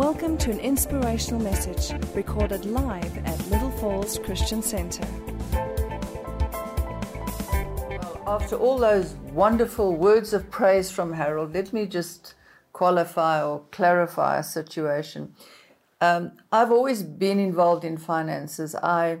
Welcome 0.00 0.38
to 0.38 0.50
an 0.50 0.60
inspirational 0.60 1.42
message 1.42 1.92
recorded 2.14 2.64
live 2.64 3.18
at 3.18 3.38
Little 3.50 3.70
Falls 3.70 4.18
Christian 4.18 4.62
Center. 4.62 5.06
After 8.26 8.56
all 8.56 8.78
those 8.78 9.12
wonderful 9.34 9.94
words 9.94 10.32
of 10.32 10.50
praise 10.50 10.90
from 10.90 11.12
Harold, 11.12 11.52
let 11.52 11.74
me 11.74 11.84
just 11.84 12.32
qualify 12.72 13.44
or 13.44 13.64
clarify 13.72 14.38
a 14.38 14.42
situation. 14.42 15.34
Um, 16.00 16.32
I've 16.50 16.72
always 16.72 17.02
been 17.02 17.38
involved 17.38 17.84
in 17.84 17.98
finances. 17.98 18.74
I 18.74 19.18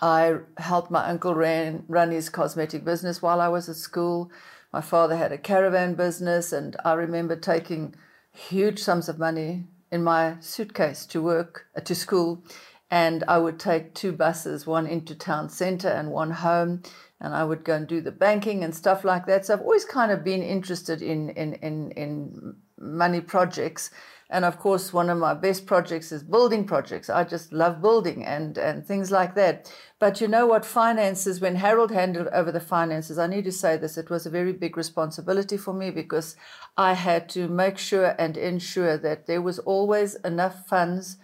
I 0.00 0.36
helped 0.58 0.92
my 0.92 1.08
uncle 1.08 1.34
ran, 1.34 1.84
run 1.88 2.12
his 2.12 2.28
cosmetic 2.28 2.84
business 2.84 3.20
while 3.20 3.40
I 3.40 3.48
was 3.48 3.68
at 3.68 3.74
school. 3.74 4.30
My 4.72 4.82
father 4.82 5.16
had 5.16 5.32
a 5.32 5.36
caravan 5.36 5.94
business, 5.94 6.52
and 6.52 6.76
I 6.84 6.92
remember 6.92 7.34
taking 7.34 7.96
huge 8.38 8.78
sums 8.78 9.08
of 9.08 9.18
money 9.18 9.64
in 9.90 10.04
my 10.04 10.36
suitcase 10.40 11.06
to 11.06 11.22
work 11.22 11.66
uh, 11.76 11.80
to 11.80 11.94
school, 11.94 12.42
and 12.90 13.24
I 13.26 13.38
would 13.38 13.58
take 13.58 13.94
two 13.94 14.12
buses, 14.12 14.66
one 14.66 14.86
into 14.86 15.14
town 15.14 15.48
center 15.48 15.88
and 15.88 16.10
one 16.10 16.30
home, 16.30 16.82
and 17.20 17.34
I 17.34 17.44
would 17.44 17.64
go 17.64 17.74
and 17.74 17.86
do 17.86 18.00
the 18.00 18.12
banking 18.12 18.62
and 18.64 18.74
stuff 18.74 19.04
like 19.04 19.26
that. 19.26 19.46
So 19.46 19.54
I've 19.54 19.62
always 19.62 19.84
kind 19.84 20.12
of 20.12 20.24
been 20.24 20.42
interested 20.42 21.02
in 21.02 21.30
in 21.30 21.54
in, 21.54 21.90
in 21.92 22.56
money 22.78 23.20
projects. 23.20 23.90
And 24.30 24.44
of 24.44 24.58
course, 24.58 24.92
one 24.92 25.08
of 25.08 25.16
my 25.16 25.32
best 25.32 25.64
projects 25.64 26.12
is 26.12 26.22
building 26.22 26.66
projects. 26.66 27.08
I 27.08 27.24
just 27.24 27.50
love 27.50 27.80
building 27.80 28.26
and, 28.26 28.58
and 28.58 28.86
things 28.86 29.10
like 29.10 29.34
that. 29.36 29.72
But 29.98 30.20
you 30.20 30.28
know 30.28 30.46
what? 30.46 30.66
Finances, 30.66 31.40
when 31.40 31.56
Harold 31.56 31.90
handled 31.90 32.28
over 32.28 32.52
the 32.52 32.60
finances, 32.60 33.18
I 33.18 33.26
need 33.26 33.44
to 33.44 33.52
say 33.52 33.78
this, 33.78 33.96
it 33.96 34.10
was 34.10 34.26
a 34.26 34.30
very 34.30 34.52
big 34.52 34.76
responsibility 34.76 35.56
for 35.56 35.72
me 35.72 35.90
because 35.90 36.36
I 36.76 36.92
had 36.92 37.30
to 37.30 37.48
make 37.48 37.78
sure 37.78 38.14
and 38.18 38.36
ensure 38.36 38.98
that 38.98 39.26
there 39.26 39.40
was 39.40 39.58
always 39.60 40.14
enough 40.16 40.66
funds. 40.68 41.16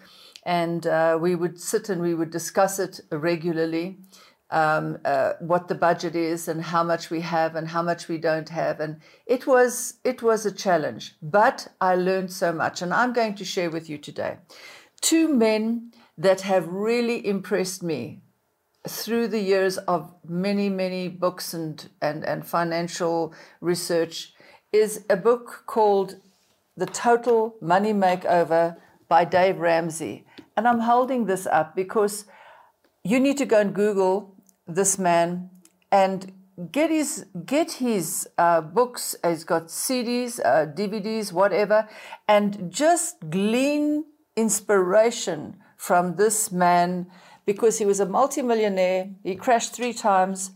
And 0.47 0.87
uh, 0.87 1.19
we 1.21 1.35
would 1.35 1.61
sit 1.61 1.91
and 1.91 2.01
we 2.01 2.15
would 2.15 2.31
discuss 2.31 2.79
it 2.79 3.01
regularly 3.11 3.99
um, 4.51 4.99
uh, 5.05 5.33
what 5.41 5.69
the 5.69 5.75
budget 5.75 6.15
is 6.15 6.49
and 6.49 6.63
how 6.63 6.85
much 6.85 7.11
we 7.11 7.21
have 7.21 7.57
and 7.57 7.69
how 7.69 7.83
much 7.83 8.09
we 8.09 8.19
don't 8.19 8.49
have. 8.51 8.81
And 8.81 9.01
it 9.27 9.47
was 9.47 9.95
it 10.05 10.23
was 10.23 10.47
a 10.47 10.53
challenge, 10.53 11.17
but 11.23 11.69
I 11.81 11.95
learned 11.95 12.33
so 12.33 12.53
much, 12.53 12.83
and 12.83 12.93
I'm 12.93 13.13
going 13.13 13.35
to 13.37 13.45
share 13.45 13.71
with 13.71 13.89
you 13.89 13.99
today 13.99 14.39
two 15.01 15.29
men 15.29 15.93
that 16.17 16.43
have 16.43 16.69
really 16.69 17.27
impressed 17.27 17.83
me 17.83 18.21
through 18.87 19.29
the 19.29 19.41
years 19.41 19.79
of 19.79 20.15
many 20.27 20.69
many 20.69 21.09
books 21.09 21.55
and 21.55 21.89
and, 22.01 22.25
and 22.25 22.47
financial 22.47 23.35
research 23.61 24.35
is 24.73 25.05
a 25.09 25.17
book 25.17 25.63
called 25.67 26.17
The 26.77 26.87
Total 26.87 27.55
Money 27.61 27.93
Makeover 27.93 28.77
by 29.09 29.25
Dave 29.25 29.59
Ramsey. 29.59 30.27
And 30.57 30.67
I'm 30.67 30.81
holding 30.81 31.27
this 31.27 31.47
up 31.47 31.77
because 31.77 32.25
you 33.05 33.21
need 33.21 33.39
to 33.39 33.47
go 33.47 33.61
and 33.61 33.73
Google 33.73 34.34
this 34.67 34.99
man 34.99 35.51
and 35.91 36.33
get 36.71 36.91
his 36.91 37.27
get 37.45 37.73
his 37.73 38.29
uh, 38.39 38.61
books. 38.61 39.17
He's 39.25 39.45
got 39.45 39.69
CDs, 39.69 40.41
uh, 40.45 40.67
DVDs, 40.67 41.33
whatever, 41.33 41.89
and 42.29 42.73
just 42.73 43.17
glean 43.31 44.05
inspiration 44.37 45.57
from 45.77 46.17
this 46.17 46.51
man 46.51 47.07
because 47.47 47.79
he 47.79 47.85
was 47.85 48.01
a 48.01 48.07
multimillionaire. 48.07 49.11
He 49.23 49.37
crashed 49.37 49.75
three 49.75 49.93
times, 49.93 50.53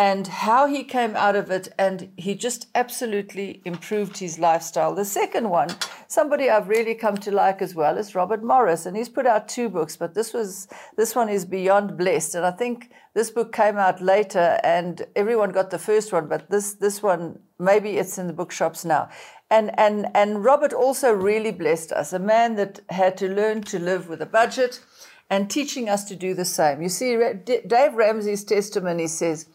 and 0.00 0.28
how 0.28 0.66
he 0.66 0.82
came 0.82 1.14
out 1.14 1.36
of 1.36 1.50
it, 1.50 1.68
and 1.78 2.10
he 2.16 2.34
just 2.34 2.68
absolutely 2.74 3.60
improved 3.66 4.16
his 4.16 4.38
lifestyle. 4.38 4.94
The 4.94 5.04
second 5.04 5.50
one, 5.50 5.68
somebody 6.08 6.48
I've 6.48 6.70
really 6.70 6.94
come 6.94 7.18
to 7.18 7.30
like 7.30 7.60
as 7.60 7.74
well, 7.74 7.98
is 7.98 8.14
Robert 8.14 8.42
Morris, 8.42 8.86
and 8.86 8.96
he's 8.96 9.10
put 9.10 9.26
out 9.26 9.46
two 9.46 9.68
books, 9.68 9.98
but 9.98 10.14
this 10.14 10.32
was 10.32 10.68
this 10.96 11.14
one 11.14 11.28
is 11.28 11.44
beyond 11.44 11.98
blessed, 11.98 12.34
and 12.34 12.46
I 12.46 12.50
think 12.50 12.90
this 13.12 13.30
book 13.30 13.52
came 13.52 13.76
out 13.76 14.00
later, 14.00 14.58
and 14.64 15.02
everyone 15.14 15.50
got 15.50 15.68
the 15.68 15.78
first 15.78 16.14
one, 16.14 16.28
but 16.28 16.48
this 16.48 16.72
this 16.72 17.02
one 17.02 17.38
maybe 17.58 17.98
it's 17.98 18.16
in 18.16 18.26
the 18.26 18.32
bookshops 18.32 18.86
now. 18.86 19.10
And 19.50 19.78
and 19.78 20.06
and 20.14 20.42
Robert 20.42 20.72
also 20.72 21.12
really 21.12 21.52
blessed 21.52 21.92
us, 21.92 22.14
a 22.14 22.18
man 22.18 22.56
that 22.56 22.80
had 22.88 23.18
to 23.18 23.28
learn 23.28 23.64
to 23.64 23.78
live 23.78 24.08
with 24.08 24.22
a 24.22 24.32
budget 24.40 24.80
and 25.28 25.50
teaching 25.50 25.90
us 25.90 26.04
to 26.04 26.16
do 26.16 26.32
the 26.32 26.46
same. 26.46 26.80
You 26.80 26.88
see, 26.88 27.16
Dave 27.44 27.94
Ramsey's 27.94 28.44
testimony 28.44 29.06
says 29.06 29.46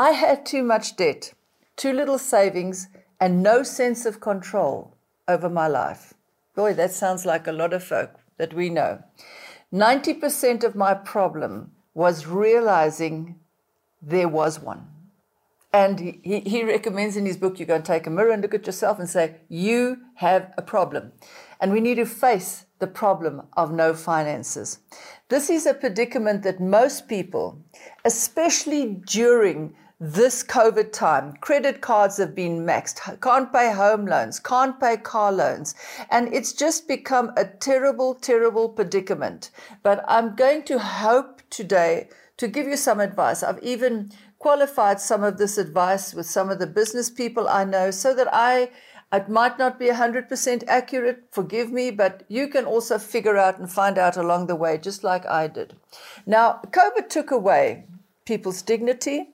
I 0.00 0.12
had 0.12 0.46
too 0.46 0.62
much 0.62 0.96
debt, 0.96 1.34
too 1.76 1.92
little 1.92 2.16
savings, 2.16 2.88
and 3.20 3.42
no 3.42 3.62
sense 3.62 4.06
of 4.06 4.18
control 4.18 4.96
over 5.28 5.50
my 5.50 5.68
life. 5.68 6.14
Boy, 6.56 6.72
that 6.72 6.92
sounds 6.92 7.26
like 7.26 7.46
a 7.46 7.52
lot 7.52 7.74
of 7.74 7.84
folk 7.84 8.12
that 8.38 8.54
we 8.54 8.70
know. 8.70 9.02
90% 9.70 10.64
of 10.64 10.74
my 10.74 10.94
problem 10.94 11.72
was 11.92 12.26
realizing 12.26 13.38
there 14.00 14.26
was 14.26 14.58
one. 14.58 14.88
And 15.70 16.00
he, 16.00 16.40
he 16.46 16.64
recommends 16.64 17.14
in 17.14 17.26
his 17.26 17.36
book 17.36 17.60
you 17.60 17.66
go 17.66 17.74
and 17.74 17.84
take 17.84 18.06
a 18.06 18.10
mirror 18.10 18.30
and 18.30 18.40
look 18.40 18.54
at 18.54 18.64
yourself 18.64 18.98
and 18.98 19.08
say, 19.08 19.34
You 19.50 19.98
have 20.14 20.50
a 20.56 20.62
problem. 20.62 21.12
And 21.60 21.72
we 21.72 21.80
need 21.80 21.96
to 21.96 22.06
face 22.06 22.64
the 22.78 22.86
problem 22.86 23.42
of 23.54 23.70
no 23.70 23.92
finances. 23.92 24.78
This 25.28 25.50
is 25.50 25.66
a 25.66 25.74
predicament 25.74 26.42
that 26.44 26.58
most 26.58 27.06
people, 27.06 27.62
especially 28.02 28.94
during 29.06 29.74
this 30.02 30.42
COVID 30.42 30.92
time, 30.92 31.34
credit 31.42 31.82
cards 31.82 32.16
have 32.16 32.34
been 32.34 32.64
maxed, 32.64 33.20
can't 33.20 33.52
pay 33.52 33.70
home 33.70 34.06
loans, 34.06 34.40
can't 34.40 34.80
pay 34.80 34.96
car 34.96 35.30
loans. 35.30 35.74
And 36.10 36.32
it's 36.32 36.54
just 36.54 36.88
become 36.88 37.32
a 37.36 37.44
terrible, 37.44 38.14
terrible 38.14 38.70
predicament. 38.70 39.50
But 39.82 40.02
I'm 40.08 40.34
going 40.34 40.62
to 40.64 40.78
hope 40.78 41.42
today 41.50 42.08
to 42.38 42.48
give 42.48 42.66
you 42.66 42.78
some 42.78 42.98
advice. 42.98 43.42
I've 43.42 43.62
even 43.62 44.10
qualified 44.38 45.00
some 45.00 45.22
of 45.22 45.36
this 45.36 45.58
advice 45.58 46.14
with 46.14 46.24
some 46.24 46.48
of 46.48 46.58
the 46.58 46.66
business 46.66 47.10
people 47.10 47.46
I 47.46 47.64
know 47.64 47.90
so 47.90 48.14
that 48.14 48.28
I 48.32 48.70
it 49.12 49.28
might 49.28 49.58
not 49.58 49.78
be 49.78 49.88
100% 49.88 50.64
accurate, 50.68 51.24
forgive 51.32 51.72
me, 51.72 51.90
but 51.90 52.22
you 52.28 52.46
can 52.46 52.64
also 52.64 52.96
figure 52.96 53.36
out 53.36 53.58
and 53.58 53.70
find 53.70 53.98
out 53.98 54.16
along 54.16 54.46
the 54.46 54.54
way, 54.54 54.78
just 54.78 55.02
like 55.02 55.26
I 55.26 55.48
did. 55.48 55.74
Now, 56.26 56.60
COVID 56.70 57.08
took 57.08 57.32
away 57.32 57.86
people's 58.24 58.62
dignity, 58.62 59.30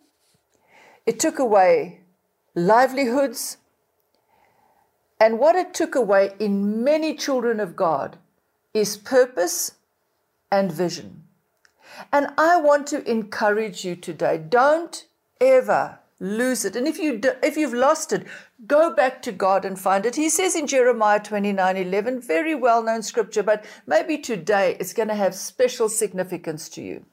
it 1.07 1.21
took 1.21 1.39
away 1.39 2.01
livelihoods. 2.55 3.59
And 5.19 5.39
what 5.39 5.57
it 5.57 5.73
took 5.73 5.95
away 5.95 6.33
in 6.39 6.85
many 6.85 7.15
children 7.15 7.61
of 7.61 7.77
God 7.77 8.19
is 8.75 8.97
purpose 8.97 9.73
and 10.51 10.71
vision. 10.71 11.23
And 12.13 12.29
I 12.37 12.61
want 12.61 12.87
to 12.89 13.09
encourage 13.09 13.85
you 13.85 13.97
today 13.97 14.37
don't 14.37 15.07
ever 15.41 16.01
lose 16.19 16.65
it. 16.65 16.77
And 16.77 16.87
if 16.87 16.99
you 16.99 17.19
do, 17.19 17.33
if 17.43 17.57
you've 17.57 17.75
lost 17.75 18.13
it, 18.13 18.27
go 18.67 18.95
back 18.95 19.23
to 19.23 19.33
God 19.33 19.65
and 19.65 19.79
find 19.79 20.05
it. 20.05 20.17
He 20.17 20.29
says 20.29 20.57
in 20.57 20.67
Jeremiah 20.67 21.21
29:11, 21.21 22.21
very 22.27 22.55
well-known 22.55 23.03
scripture, 23.03 23.43
but 23.43 23.65
maybe 23.87 24.19
today 24.19 24.77
it's 24.81 24.93
going 24.93 25.09
to 25.09 25.15
have 25.15 25.35
special 25.35 25.89
significance 25.89 26.69
to 26.71 26.83
you. 26.83 27.05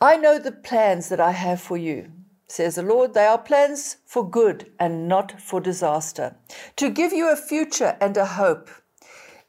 I 0.00 0.16
know 0.16 0.38
the 0.38 0.52
plans 0.52 1.08
that 1.08 1.20
I 1.20 1.30
have 1.30 1.60
for 1.60 1.76
you 1.76 2.12
says 2.52 2.74
the 2.74 2.82
Lord, 2.82 3.14
they 3.14 3.24
are 3.24 3.38
plans 3.38 3.96
for 4.04 4.28
good 4.28 4.70
and 4.78 5.08
not 5.08 5.40
for 5.40 5.60
disaster, 5.60 6.36
to 6.76 6.90
give 6.90 7.12
you 7.12 7.30
a 7.30 7.36
future 7.36 7.96
and 8.00 8.16
a 8.16 8.26
hope. 8.26 8.68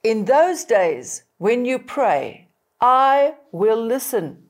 In 0.04 0.26
those 0.26 0.64
days, 0.64 1.24
when 1.38 1.66
you 1.66 1.80
pray, 1.80 2.48
I 2.80 3.36
will 3.52 3.84
listen. 3.84 4.50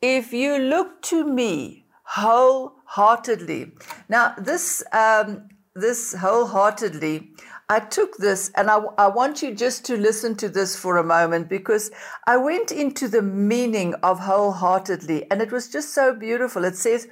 If 0.00 0.32
you 0.32 0.58
look 0.58 1.02
to 1.02 1.24
me 1.24 1.82
wholeheartedly. 2.12 3.72
Now, 4.08 4.34
this, 4.36 4.82
um, 4.92 5.48
this 5.74 6.14
wholeheartedly, 6.14 7.30
I 7.70 7.80
took 7.80 8.18
this 8.18 8.50
and 8.54 8.70
I, 8.70 8.80
I, 8.98 9.06
want 9.06 9.42
you 9.42 9.54
just 9.54 9.86
to 9.86 9.96
listen 9.96 10.36
to 10.36 10.50
this 10.50 10.76
for 10.76 10.98
a 10.98 11.04
moment 11.04 11.48
because 11.48 11.90
I 12.26 12.36
went 12.36 12.70
into 12.70 13.08
the 13.08 13.22
meaning 13.22 13.94
of 14.02 14.20
wholeheartedly 14.20 15.30
and 15.30 15.40
it 15.40 15.50
was 15.50 15.68
just 15.68 15.94
so 15.94 16.14
beautiful. 16.14 16.64
It 16.64 16.76
says, 16.76 17.08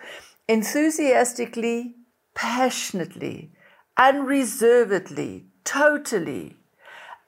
enthusiastically, 0.51 1.95
passionately, 2.35 3.53
unreservedly, 3.97 5.45
totally, 5.63 6.57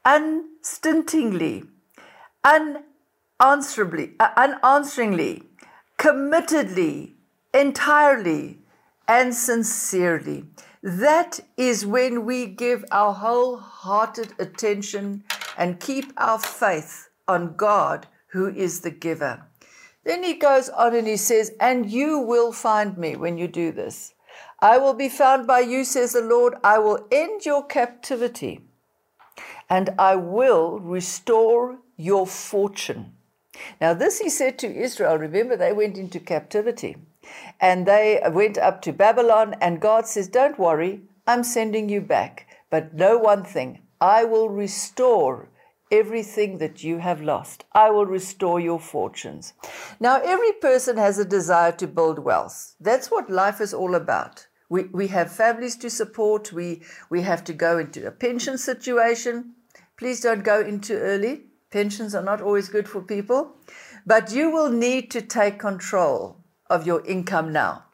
unstintingly, 0.04 1.62
unanswerably, 2.44 4.14
uh, 4.19 4.30
unansweringly, 4.36 5.44
committedly, 5.98 7.12
entirely, 7.54 8.58
and 9.06 9.32
sincerely. 9.32 10.44
That 10.82 11.38
is 11.56 11.86
when 11.86 12.24
we 12.24 12.46
give 12.46 12.84
our 12.90 13.12
wholehearted 13.12 14.34
attention 14.40 15.22
and 15.56 15.78
keep 15.78 16.12
our 16.16 16.40
faith 16.40 17.08
on 17.28 17.54
God, 17.54 18.08
who 18.32 18.48
is 18.48 18.80
the 18.80 18.90
giver. 18.90 19.46
Then 20.04 20.22
he 20.22 20.34
goes 20.34 20.69
on 20.69 20.94
and 20.94 21.06
he 21.06 21.16
says, 21.16 21.52
And 21.60 21.90
you 21.90 22.19
will 22.19 22.52
find 22.52 22.99
me 22.99 23.16
when 23.16 23.38
you 23.38 23.49
do 23.49 23.72
this. 23.72 24.14
I 24.60 24.78
will 24.78 24.94
be 24.94 25.08
found 25.08 25.46
by 25.46 25.60
you, 25.60 25.84
says 25.84 26.12
the 26.12 26.22
Lord. 26.22 26.54
I 26.64 26.78
will 26.78 27.06
end 27.10 27.44
your 27.44 27.64
captivity 27.64 28.60
and 29.69 29.90
I 29.99 30.16
will 30.16 30.81
restore 30.81 31.78
your 31.96 32.26
fortune. 32.26 33.14
Now, 33.81 33.94
this 33.94 34.19
he 34.19 34.28
said 34.28 34.58
to 34.58 34.75
Israel. 34.75 35.16
Remember, 35.19 35.56
they 35.56 35.72
went 35.72 35.96
into 35.96 36.20
captivity 36.20 36.96
and 37.60 37.87
they 37.87 38.20
went 38.31 38.58
up 38.58 38.82
to 38.82 38.93
Babylon, 38.93 39.55
and 39.60 39.81
God 39.81 40.06
says, 40.06 40.28
Don't 40.28 40.58
worry, 40.58 41.02
I'm 41.26 41.44
sending 41.44 41.88
you 41.88 42.00
back. 42.00 42.46
But 42.70 42.94
know 42.94 43.19
one 43.19 43.44
thing 43.44 43.81
I 44.00 44.25
will 44.25 44.48
restore 44.48 45.48
everything 45.93 46.59
that 46.59 46.83
you 46.83 46.99
have 46.99 47.21
lost. 47.21 47.65
I 47.73 47.91
will 47.91 48.06
restore 48.06 48.59
your 48.59 48.81
fortunes. 48.81 49.53
Now, 50.00 50.21
every 50.25 50.53
person 50.53 50.97
has 50.97 51.19
a 51.19 51.25
desire 51.25 51.73
to 51.73 51.87
build 51.87 52.19
wealth. 52.19 52.75
That's 52.81 53.11
what 53.11 53.31
life 53.31 53.61
is 53.61 53.75
all 53.75 53.94
about. 53.94 54.49
We, 54.71 54.85
we 54.85 55.09
have 55.09 55.31
families 55.31 55.77
to 55.77 55.91
support. 55.91 56.53
We, 56.53 56.83
we 57.11 57.21
have 57.23 57.44
to 57.44 57.53
go 57.53 57.79
into 57.79 58.06
a 58.06 58.11
pension 58.11 58.56
situation. 58.56 59.53
Please 59.99 60.21
don't 60.23 60.43
go 60.43 60.61
into 60.61 60.99
early. 60.99 61.43
Pensions 61.71 62.15
are 62.15 62.25
not 62.25 62.41
always 62.41 62.71
good 62.71 62.89
for 62.89 63.03
people. 63.03 63.53
But 64.06 64.33
you 64.33 64.50
will 64.50 64.71
need 64.71 65.11
to 65.11 65.21
take 65.21 65.59
control 65.59 66.39
of 66.71 66.87
your 66.87 67.05
income 67.06 67.53
now. 67.53 67.85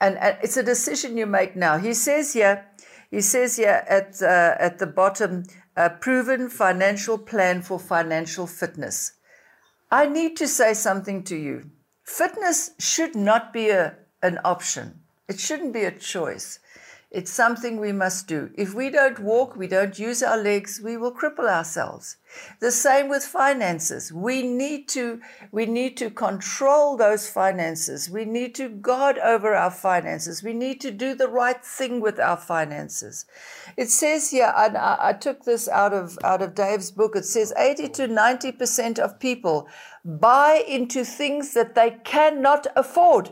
And, 0.00 0.18
and 0.18 0.36
it's 0.42 0.56
a 0.56 0.62
decision 0.62 1.16
you 1.16 1.26
make 1.26 1.54
now. 1.54 1.78
He 1.78 1.94
says 1.94 2.32
here, 2.32 2.66
he 3.14 3.20
says 3.20 3.54
here 3.54 3.84
at, 3.88 4.20
uh, 4.20 4.56
at 4.58 4.80
the 4.80 4.88
bottom, 4.88 5.44
a 5.76 5.88
proven 5.88 6.48
financial 6.48 7.16
plan 7.16 7.62
for 7.62 7.78
financial 7.78 8.48
fitness. 8.48 9.12
I 9.88 10.06
need 10.06 10.36
to 10.38 10.48
say 10.48 10.74
something 10.74 11.22
to 11.24 11.36
you. 11.36 11.70
Fitness 12.02 12.72
should 12.80 13.14
not 13.14 13.52
be 13.52 13.70
a, 13.70 13.94
an 14.20 14.40
option. 14.44 15.02
It 15.28 15.38
shouldn't 15.38 15.72
be 15.72 15.84
a 15.84 15.92
choice. 15.92 16.58
It's 17.14 17.30
something 17.30 17.78
we 17.78 17.92
must 17.92 18.26
do. 18.26 18.50
If 18.54 18.74
we 18.74 18.90
don't 18.90 19.20
walk, 19.20 19.54
we 19.54 19.68
don't 19.68 19.96
use 20.00 20.20
our 20.20 20.36
legs, 20.36 20.80
we 20.82 20.96
will 20.96 21.14
cripple 21.14 21.48
ourselves. 21.48 22.16
The 22.58 22.72
same 22.72 23.08
with 23.08 23.22
finances. 23.22 24.12
We 24.12 24.42
need 24.42 24.88
to, 24.88 25.20
we 25.52 25.66
need 25.66 25.96
to 25.98 26.10
control 26.10 26.96
those 26.96 27.30
finances. 27.30 28.10
We 28.10 28.24
need 28.24 28.52
to 28.56 28.68
guard 28.68 29.18
over 29.18 29.54
our 29.54 29.70
finances. 29.70 30.42
We 30.42 30.54
need 30.54 30.80
to 30.80 30.90
do 30.90 31.14
the 31.14 31.28
right 31.28 31.64
thing 31.64 32.00
with 32.00 32.18
our 32.18 32.36
finances. 32.36 33.26
It 33.76 33.90
says 33.90 34.32
here, 34.32 34.52
and 34.56 34.76
I, 34.76 34.96
I 35.00 35.12
took 35.12 35.44
this 35.44 35.68
out 35.68 35.92
of, 35.92 36.18
out 36.24 36.42
of 36.42 36.56
Dave's 36.56 36.90
book, 36.90 37.14
it 37.14 37.26
says 37.26 37.52
80 37.56 37.90
to 37.90 38.08
90% 38.08 38.98
of 38.98 39.20
people 39.20 39.68
buy 40.04 40.64
into 40.66 41.04
things 41.04 41.54
that 41.54 41.76
they 41.76 41.92
cannot 42.02 42.66
afford. 42.74 43.30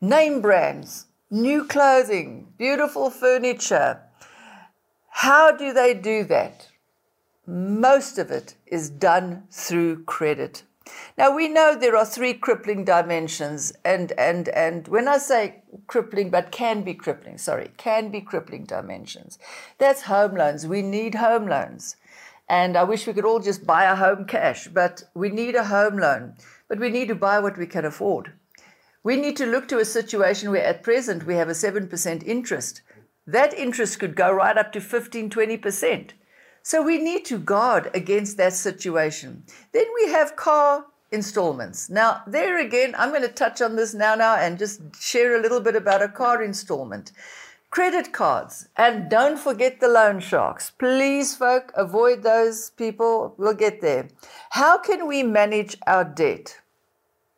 Name 0.00 0.40
brands, 0.40 1.05
new 1.30 1.64
clothing, 1.64 2.46
beautiful 2.56 3.10
furniture. 3.10 4.00
How 5.08 5.50
do 5.50 5.72
they 5.72 5.94
do 5.94 6.24
that? 6.24 6.68
Most 7.46 8.18
of 8.18 8.30
it 8.30 8.54
is 8.66 8.90
done 8.90 9.44
through 9.50 10.04
credit. 10.04 10.62
Now 11.18 11.34
we 11.34 11.48
know 11.48 11.74
there 11.74 11.96
are 11.96 12.06
three 12.06 12.34
crippling 12.34 12.84
dimensions, 12.84 13.72
and 13.84 14.12
and 14.12 14.48
and 14.50 14.86
when 14.86 15.08
I 15.08 15.18
say 15.18 15.62
crippling, 15.88 16.30
but 16.30 16.52
can 16.52 16.82
be 16.82 16.94
crippling, 16.94 17.38
sorry, 17.38 17.70
can 17.76 18.10
be 18.10 18.20
crippling 18.20 18.64
dimensions. 18.64 19.38
That's 19.78 20.02
home 20.02 20.36
loans. 20.36 20.66
We 20.66 20.82
need 20.82 21.16
home 21.16 21.48
loans. 21.48 21.96
And 22.48 22.76
I 22.76 22.84
wish 22.84 23.06
we 23.06 23.12
could 23.12 23.24
all 23.24 23.40
just 23.40 23.66
buy 23.66 23.84
a 23.84 23.96
home 23.96 24.24
cash, 24.24 24.68
but 24.68 25.02
we 25.14 25.30
need 25.30 25.56
a 25.56 25.64
home 25.64 25.98
loan. 25.98 26.34
But 26.68 26.78
we 26.78 26.90
need 26.90 27.08
to 27.08 27.16
buy 27.16 27.40
what 27.40 27.58
we 27.58 27.66
can 27.66 27.84
afford. 27.84 28.32
We 29.06 29.14
need 29.14 29.36
to 29.36 29.46
look 29.46 29.68
to 29.68 29.78
a 29.78 29.84
situation 29.84 30.50
where 30.50 30.64
at 30.64 30.82
present 30.82 31.26
we 31.26 31.36
have 31.36 31.48
a 31.48 31.52
7% 31.52 32.26
interest. 32.26 32.82
That 33.24 33.54
interest 33.54 34.00
could 34.00 34.16
go 34.16 34.32
right 34.32 34.58
up 34.58 34.72
to 34.72 34.80
15, 34.80 35.30
20%. 35.30 36.10
So 36.64 36.82
we 36.82 36.98
need 36.98 37.24
to 37.26 37.38
guard 37.38 37.88
against 37.94 38.36
that 38.38 38.54
situation. 38.54 39.44
Then 39.70 39.86
we 39.94 40.10
have 40.10 40.34
car 40.34 40.86
installments. 41.12 41.88
Now, 41.88 42.24
there 42.26 42.58
again, 42.58 42.96
I'm 42.98 43.10
going 43.10 43.22
to 43.22 43.28
touch 43.28 43.62
on 43.62 43.76
this 43.76 43.94
now 43.94 44.16
now 44.16 44.34
and 44.34 44.58
just 44.58 44.80
share 45.00 45.38
a 45.38 45.40
little 45.40 45.60
bit 45.60 45.76
about 45.76 46.02
a 46.02 46.08
car 46.08 46.42
installment. 46.42 47.12
Credit 47.70 48.12
cards, 48.12 48.66
and 48.76 49.08
don't 49.08 49.38
forget 49.38 49.78
the 49.78 49.86
loan 49.86 50.18
sharks. 50.18 50.70
Please, 50.70 51.36
folk, 51.36 51.70
avoid 51.76 52.24
those 52.24 52.70
people. 52.70 53.36
We'll 53.38 53.54
get 53.54 53.80
there. 53.80 54.08
How 54.50 54.78
can 54.78 55.06
we 55.06 55.22
manage 55.22 55.76
our 55.86 56.02
debt? 56.02 56.58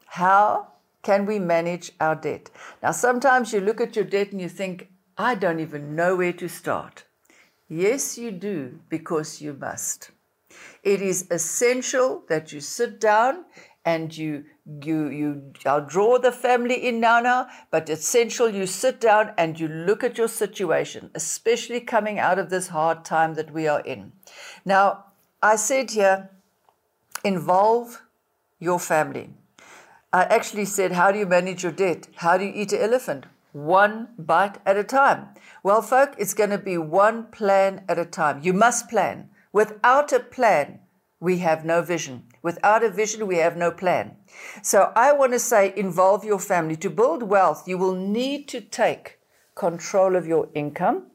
How 0.07 0.69
can 1.03 1.27
we 1.27 1.39
manage 1.39 1.93
our 2.01 2.15
debt? 2.15 2.51
Now, 2.83 2.91
sometimes 2.91 3.53
you 3.53 3.61
look 3.61 3.81
at 3.81 3.97
your 3.97 4.05
debt 4.05 4.33
and 4.33 4.41
you 4.41 4.49
think, 4.49 4.89
I 5.17 5.35
don't 5.35 5.61
even 5.61 5.97
know 5.97 6.17
where 6.17 6.33
to 6.35 6.49
start. 6.49 7.05
Yes, 7.69 8.17
you 8.17 8.31
do, 8.31 8.81
because 8.89 9.41
you 9.41 9.53
must. 9.53 10.11
It 10.83 11.03
is 11.03 11.31
essential 11.31 12.25
that 12.29 12.53
you 12.53 12.61
sit 12.61 13.01
down 13.01 13.45
and 13.85 14.17
you 14.17 14.45
you 14.83 15.09
you 15.09 15.53
I'll 15.65 15.85
draw 15.85 16.19
the 16.19 16.33
family 16.33 16.75
in 16.89 17.01
now 17.01 17.21
now, 17.21 17.49
but 17.71 17.89
essential 17.89 18.49
you 18.49 18.67
sit 18.67 19.01
down 19.01 19.33
and 19.39 19.59
you 19.59 19.69
look 19.69 20.05
at 20.05 20.19
your 20.19 20.29
situation, 20.29 21.11
especially 21.15 21.81
coming 21.81 22.19
out 22.19 22.39
of 22.39 22.51
this 22.51 22.69
hard 22.69 23.05
time 23.05 23.35
that 23.35 23.53
we 23.53 23.67
are 23.67 23.81
in. 23.81 24.13
Now, 24.65 25.07
I 25.43 25.57
said 25.57 25.93
here, 25.93 26.31
involve 27.25 28.03
your 28.59 28.79
family. 28.79 29.31
I 30.13 30.25
actually 30.25 30.65
said, 30.65 30.93
How 30.93 31.13
do 31.13 31.19
you 31.19 31.27
manage 31.27 31.63
your 31.63 31.73
debt? 31.73 32.09
How 32.17 32.39
do 32.39 32.45
you 32.45 32.53
eat 32.55 32.73
an 32.73 32.81
elephant? 32.81 33.27
One 33.53 34.09
bite 34.19 34.59
at 34.65 34.79
a 34.79 34.85
time. 34.85 35.29
Well, 35.63 35.83
folk, 35.83 36.15
it's 36.17 36.33
going 36.33 36.51
to 36.51 36.59
be 36.59 36.79
one 36.79 37.25
plan 37.25 37.85
at 37.89 37.99
a 37.99 38.05
time. 38.07 38.41
You 38.43 38.55
must 38.55 38.89
plan. 38.89 39.29
Without 39.53 40.13
a 40.13 40.21
plan, 40.21 40.81
we 41.21 41.39
have 41.39 41.65
no 41.65 41.83
vision. 41.83 42.25
Without 42.43 42.85
a 42.85 42.91
vision, 42.91 43.27
we 43.27 43.37
have 43.37 43.57
no 43.57 43.71
plan. 43.71 44.17
So 44.63 44.93
I 44.95 45.13
want 45.13 45.33
to 45.33 45.39
say, 45.39 45.75
involve 45.77 46.25
your 46.25 46.39
family. 46.39 46.77
To 46.77 46.91
build 46.91 47.23
wealth, 47.23 47.67
you 47.67 47.77
will 47.77 47.95
need 47.95 48.49
to 48.49 48.61
take 48.61 49.19
control 49.55 50.17
of 50.17 50.27
your 50.27 50.49
income 50.55 51.07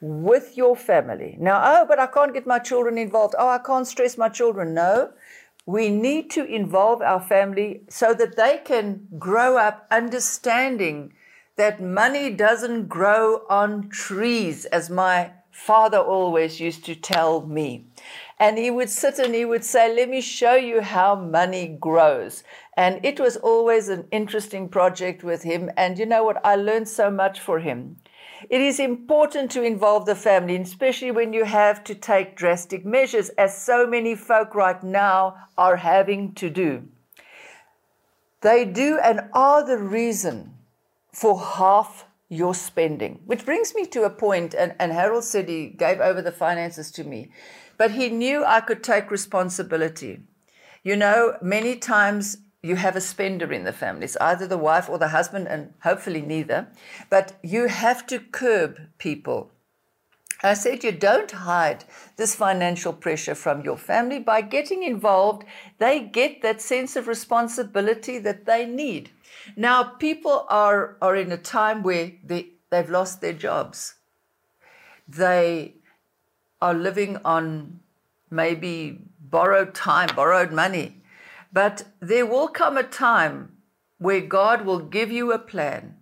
with 0.00 0.56
your 0.56 0.76
family. 0.76 1.36
Now, 1.38 1.60
oh, 1.64 1.86
but 1.86 1.98
I 1.98 2.06
can't 2.06 2.32
get 2.32 2.46
my 2.46 2.60
children 2.60 2.96
involved. 2.96 3.34
Oh, 3.38 3.48
I 3.48 3.58
can't 3.58 3.86
stress 3.86 4.16
my 4.16 4.28
children. 4.28 4.74
No, 4.74 5.10
we 5.68 5.90
need 5.90 6.30
to 6.30 6.46
involve 6.46 7.02
our 7.02 7.20
family 7.20 7.82
so 7.90 8.14
that 8.14 8.36
they 8.36 8.58
can 8.64 9.06
grow 9.18 9.58
up 9.58 9.86
understanding 9.90 11.12
that 11.56 11.78
money 11.78 12.30
doesn't 12.30 12.88
grow 12.88 13.42
on 13.50 13.86
trees, 13.90 14.64
as 14.64 14.88
my 14.88 15.30
father 15.50 15.98
always 15.98 16.58
used 16.58 16.86
to 16.86 16.94
tell 16.94 17.44
me. 17.44 17.84
And 18.38 18.56
he 18.56 18.70
would 18.70 18.88
sit 18.88 19.18
and 19.18 19.34
he 19.34 19.44
would 19.44 19.62
say, 19.62 19.94
Let 19.94 20.08
me 20.08 20.22
show 20.22 20.54
you 20.54 20.80
how 20.80 21.16
money 21.16 21.76
grows. 21.78 22.44
And 22.74 23.04
it 23.04 23.20
was 23.20 23.36
always 23.36 23.90
an 23.90 24.06
interesting 24.10 24.70
project 24.70 25.22
with 25.22 25.42
him. 25.42 25.70
And 25.76 25.98
you 25.98 26.06
know 26.06 26.24
what? 26.24 26.40
I 26.46 26.56
learned 26.56 26.88
so 26.88 27.10
much 27.10 27.40
for 27.40 27.58
him. 27.58 27.96
It 28.48 28.60
is 28.60 28.78
important 28.78 29.50
to 29.52 29.62
involve 29.62 30.06
the 30.06 30.14
family, 30.14 30.56
especially 30.56 31.10
when 31.10 31.32
you 31.32 31.44
have 31.44 31.82
to 31.84 31.94
take 31.94 32.36
drastic 32.36 32.84
measures, 32.84 33.30
as 33.30 33.60
so 33.60 33.86
many 33.86 34.14
folk 34.14 34.54
right 34.54 34.82
now 34.82 35.36
are 35.56 35.76
having 35.76 36.32
to 36.34 36.48
do. 36.48 36.84
They 38.40 38.64
do 38.64 38.98
and 39.02 39.22
are 39.32 39.66
the 39.66 39.78
reason 39.78 40.54
for 41.12 41.40
half 41.40 42.04
your 42.28 42.54
spending. 42.54 43.20
Which 43.26 43.44
brings 43.44 43.74
me 43.74 43.86
to 43.86 44.04
a 44.04 44.10
point, 44.10 44.54
and, 44.54 44.74
and 44.78 44.92
Harold 44.92 45.24
said 45.24 45.48
he 45.48 45.68
gave 45.68 46.00
over 46.00 46.22
the 46.22 46.30
finances 46.30 46.90
to 46.92 47.04
me, 47.04 47.32
but 47.76 47.92
he 47.92 48.10
knew 48.10 48.44
I 48.44 48.60
could 48.60 48.84
take 48.84 49.10
responsibility. 49.10 50.20
You 50.84 50.96
know, 50.96 51.36
many 51.42 51.76
times 51.76 52.38
you 52.62 52.76
have 52.76 52.96
a 52.96 53.00
spender 53.00 53.52
in 53.52 53.64
the 53.64 53.72
family. 53.72 54.04
It's 54.04 54.16
either 54.20 54.46
the 54.46 54.58
wife 54.58 54.88
or 54.88 54.98
the 54.98 55.08
husband, 55.08 55.48
and 55.48 55.74
hopefully 55.82 56.22
neither. 56.22 56.68
But 57.08 57.38
you 57.42 57.68
have 57.68 58.06
to 58.08 58.18
curb 58.18 58.78
people. 58.98 59.52
I 60.42 60.54
said 60.54 60.84
you 60.84 60.92
don't 60.92 61.30
hide 61.30 61.84
this 62.16 62.36
financial 62.36 62.92
pressure 62.92 63.34
from 63.34 63.62
your 63.62 63.76
family 63.76 64.20
by 64.20 64.40
getting 64.40 64.84
involved. 64.84 65.44
They 65.78 66.00
get 66.00 66.42
that 66.42 66.60
sense 66.60 66.94
of 66.94 67.08
responsibility 67.08 68.18
that 68.18 68.46
they 68.46 68.64
need. 68.64 69.10
Now, 69.56 69.82
people 69.82 70.46
are, 70.48 70.96
are 71.02 71.16
in 71.16 71.32
a 71.32 71.36
time 71.36 71.82
where 71.82 72.12
they, 72.22 72.50
they've 72.70 72.88
lost 72.88 73.20
their 73.20 73.32
jobs. 73.32 73.94
They 75.08 75.74
are 76.60 76.74
living 76.74 77.18
on 77.24 77.80
maybe 78.30 79.00
borrowed 79.20 79.74
time, 79.74 80.10
borrowed 80.14 80.52
money. 80.52 80.97
But 81.52 81.84
there 82.00 82.26
will 82.26 82.48
come 82.48 82.76
a 82.76 82.82
time 82.82 83.58
where 83.98 84.20
God 84.20 84.64
will 84.64 84.80
give 84.80 85.10
you 85.10 85.32
a 85.32 85.38
plan 85.38 85.96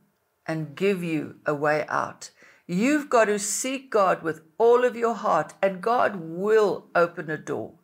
and 0.46 0.76
give 0.76 1.02
you 1.02 1.36
a 1.46 1.54
way 1.54 1.84
out. 1.88 2.30
You've 2.66 3.08
got 3.08 3.26
to 3.26 3.38
seek 3.38 3.90
God 3.90 4.22
with 4.22 4.42
all 4.58 4.84
of 4.84 4.96
your 4.96 5.14
heart, 5.14 5.54
and 5.62 5.80
God 5.80 6.16
will 6.16 6.86
open 6.94 7.30
a 7.30 7.38
door. 7.38 7.74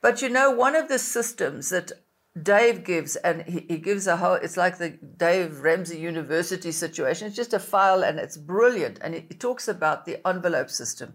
But 0.00 0.20
you 0.20 0.28
know, 0.28 0.50
one 0.50 0.74
of 0.74 0.88
the 0.88 0.98
systems 0.98 1.70
that 1.70 1.92
Dave 2.40 2.82
gives, 2.82 3.14
and 3.16 3.42
he, 3.42 3.66
he 3.68 3.78
gives 3.78 4.06
a 4.06 4.16
whole, 4.16 4.34
it's 4.34 4.56
like 4.56 4.78
the 4.78 4.90
Dave 4.90 5.60
Ramsey 5.60 5.98
University 5.98 6.72
situation. 6.72 7.26
It's 7.26 7.36
just 7.36 7.52
a 7.52 7.58
file 7.58 8.02
and 8.02 8.18
it's 8.18 8.36
brilliant. 8.36 8.98
And 9.02 9.14
he, 9.14 9.20
it 9.28 9.38
talks 9.38 9.68
about 9.68 10.06
the 10.06 10.26
envelope 10.26 10.70
system. 10.70 11.14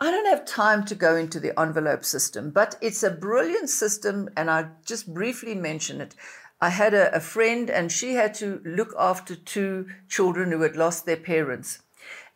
I 0.00 0.10
don't 0.10 0.26
have 0.26 0.44
time 0.44 0.84
to 0.86 0.94
go 0.94 1.16
into 1.16 1.38
the 1.38 1.58
envelope 1.58 2.04
system, 2.04 2.50
but 2.50 2.76
it's 2.80 3.02
a 3.02 3.10
brilliant 3.10 3.70
system, 3.70 4.28
and 4.36 4.50
I 4.50 4.68
just 4.84 5.12
briefly 5.14 5.54
mention 5.54 6.00
it. 6.00 6.14
I 6.60 6.70
had 6.70 6.94
a, 6.94 7.14
a 7.14 7.20
friend, 7.20 7.70
and 7.70 7.92
she 7.92 8.14
had 8.14 8.34
to 8.34 8.60
look 8.64 8.94
after 8.98 9.36
two 9.36 9.86
children 10.08 10.50
who 10.50 10.62
had 10.62 10.76
lost 10.76 11.06
their 11.06 11.16
parents. 11.16 11.80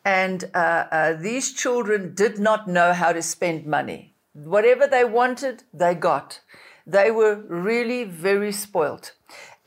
And 0.04 0.44
uh, 0.54 0.86
uh, 0.90 1.12
these 1.14 1.52
children 1.52 2.14
did 2.14 2.38
not 2.38 2.68
know 2.68 2.92
how 2.92 3.12
to 3.12 3.22
spend 3.22 3.66
money. 3.66 4.14
Whatever 4.32 4.86
they 4.86 5.04
wanted, 5.04 5.64
they 5.74 5.94
got. 5.94 6.40
They 6.86 7.10
were 7.10 7.34
really 7.48 8.04
very 8.04 8.52
spoilt. 8.52 9.14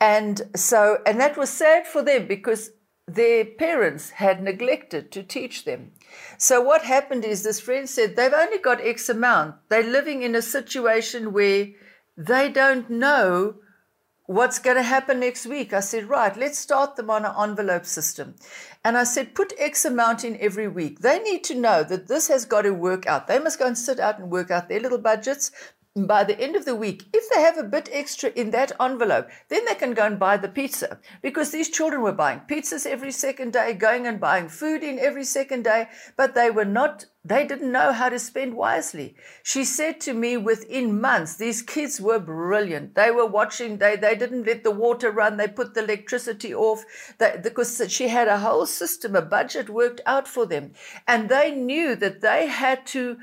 And 0.00 0.42
so, 0.56 0.98
and 1.06 1.20
that 1.20 1.36
was 1.36 1.50
sad 1.50 1.86
for 1.86 2.02
them 2.02 2.26
because 2.26 2.70
their 3.06 3.44
parents 3.44 4.10
had 4.10 4.42
neglected 4.42 5.10
to 5.12 5.22
teach 5.22 5.64
them. 5.64 5.92
So, 6.38 6.60
what 6.60 6.82
happened 6.82 7.24
is 7.24 7.42
this 7.42 7.60
friend 7.60 7.88
said 7.88 8.14
they've 8.14 8.32
only 8.32 8.58
got 8.58 8.80
X 8.80 9.08
amount. 9.08 9.56
They're 9.68 9.82
living 9.82 10.22
in 10.22 10.34
a 10.34 10.42
situation 10.42 11.32
where 11.32 11.68
they 12.16 12.48
don't 12.50 12.88
know 12.88 13.56
what's 14.26 14.58
going 14.58 14.76
to 14.76 14.82
happen 14.82 15.20
next 15.20 15.46
week. 15.46 15.72
I 15.72 15.80
said, 15.80 16.08
right, 16.08 16.36
let's 16.36 16.58
start 16.58 16.96
them 16.96 17.10
on 17.10 17.24
an 17.24 17.34
envelope 17.38 17.84
system. 17.84 18.36
And 18.84 18.96
I 18.96 19.04
said, 19.04 19.34
put 19.34 19.52
X 19.58 19.84
amount 19.84 20.24
in 20.24 20.38
every 20.40 20.68
week. 20.68 21.00
They 21.00 21.18
need 21.18 21.44
to 21.44 21.54
know 21.54 21.82
that 21.82 22.08
this 22.08 22.28
has 22.28 22.44
got 22.44 22.62
to 22.62 22.72
work 22.72 23.06
out. 23.06 23.26
They 23.26 23.38
must 23.38 23.58
go 23.58 23.66
and 23.66 23.76
sit 23.76 24.00
out 24.00 24.18
and 24.18 24.30
work 24.30 24.50
out 24.50 24.68
their 24.68 24.80
little 24.80 24.98
budgets 24.98 25.50
by 25.94 26.24
the 26.24 26.40
end 26.40 26.56
of 26.56 26.64
the 26.64 26.74
week, 26.74 27.04
if 27.12 27.28
they 27.28 27.42
have 27.42 27.58
a 27.58 27.62
bit 27.62 27.88
extra 27.92 28.30
in 28.30 28.50
that 28.50 28.72
envelope, 28.80 29.28
then 29.48 29.64
they 29.66 29.74
can 29.74 29.92
go 29.92 30.06
and 30.06 30.18
buy 30.18 30.38
the 30.38 30.48
pizza. 30.48 30.98
Because 31.20 31.50
these 31.50 31.68
children 31.68 32.00
were 32.00 32.12
buying 32.12 32.40
pizzas 32.48 32.86
every 32.86 33.12
second 33.12 33.52
day, 33.52 33.74
going 33.74 34.06
and 34.06 34.18
buying 34.18 34.48
food 34.48 34.82
in 34.82 34.98
every 34.98 35.24
second 35.24 35.64
day, 35.64 35.88
but 36.16 36.34
they 36.34 36.50
were 36.50 36.64
not, 36.64 37.06
they 37.24 37.46
didn't 37.46 37.70
know 37.70 37.92
how 37.92 38.08
to 38.08 38.18
spend 38.18 38.54
wisely. 38.54 39.14
She 39.42 39.64
said 39.64 40.00
to 40.02 40.12
me 40.12 40.36
within 40.36 41.00
months, 41.00 41.36
these 41.36 41.62
kids 41.62 42.00
were 42.00 42.18
brilliant. 42.18 42.96
They 42.96 43.12
were 43.12 43.26
watching, 43.26 43.78
they, 43.78 43.94
they 43.94 44.16
didn't 44.16 44.46
let 44.46 44.64
the 44.64 44.72
water 44.72 45.10
run, 45.10 45.36
they 45.36 45.46
put 45.46 45.74
the 45.74 45.84
electricity 45.84 46.52
off 46.52 46.84
they, 47.18 47.38
because 47.40 47.80
she 47.88 48.08
had 48.08 48.26
a 48.26 48.38
whole 48.38 48.66
system, 48.66 49.14
a 49.14 49.22
budget 49.22 49.70
worked 49.70 50.00
out 50.04 50.26
for 50.26 50.46
them. 50.46 50.72
And 51.06 51.28
they 51.28 51.52
knew 51.52 51.94
that 51.96 52.22
they 52.22 52.46
had 52.46 52.86
to, 52.88 53.18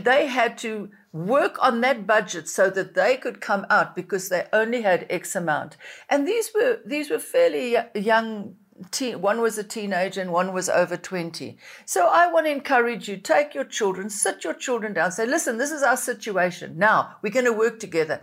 they 0.00 0.26
had 0.26 0.56
to, 0.58 0.90
work 1.12 1.56
on 1.60 1.80
that 1.80 2.06
budget 2.06 2.48
so 2.48 2.70
that 2.70 2.94
they 2.94 3.16
could 3.16 3.40
come 3.40 3.66
out 3.68 3.96
because 3.96 4.28
they 4.28 4.46
only 4.52 4.82
had 4.82 5.06
X 5.10 5.34
amount. 5.34 5.76
And 6.08 6.26
these 6.26 6.50
were 6.54 6.80
these 6.84 7.10
were 7.10 7.18
fairly 7.18 7.76
young. 7.94 8.56
Teen, 8.90 9.20
one 9.20 9.40
was 9.40 9.58
a 9.58 9.64
teenager 9.64 10.20
and 10.20 10.32
one 10.32 10.52
was 10.52 10.68
over 10.68 10.96
20. 10.96 11.56
So 11.84 12.08
I 12.08 12.30
want 12.32 12.46
to 12.46 12.52
encourage 12.52 13.08
you 13.08 13.16
take 13.16 13.54
your 13.54 13.64
children, 13.64 14.10
sit 14.10 14.44
your 14.44 14.54
children 14.54 14.92
down, 14.92 15.12
say, 15.12 15.26
listen, 15.26 15.58
this 15.58 15.70
is 15.70 15.82
our 15.82 15.96
situation. 15.96 16.78
Now 16.78 17.16
we're 17.22 17.32
going 17.32 17.44
to 17.46 17.52
work 17.52 17.78
together. 17.78 18.22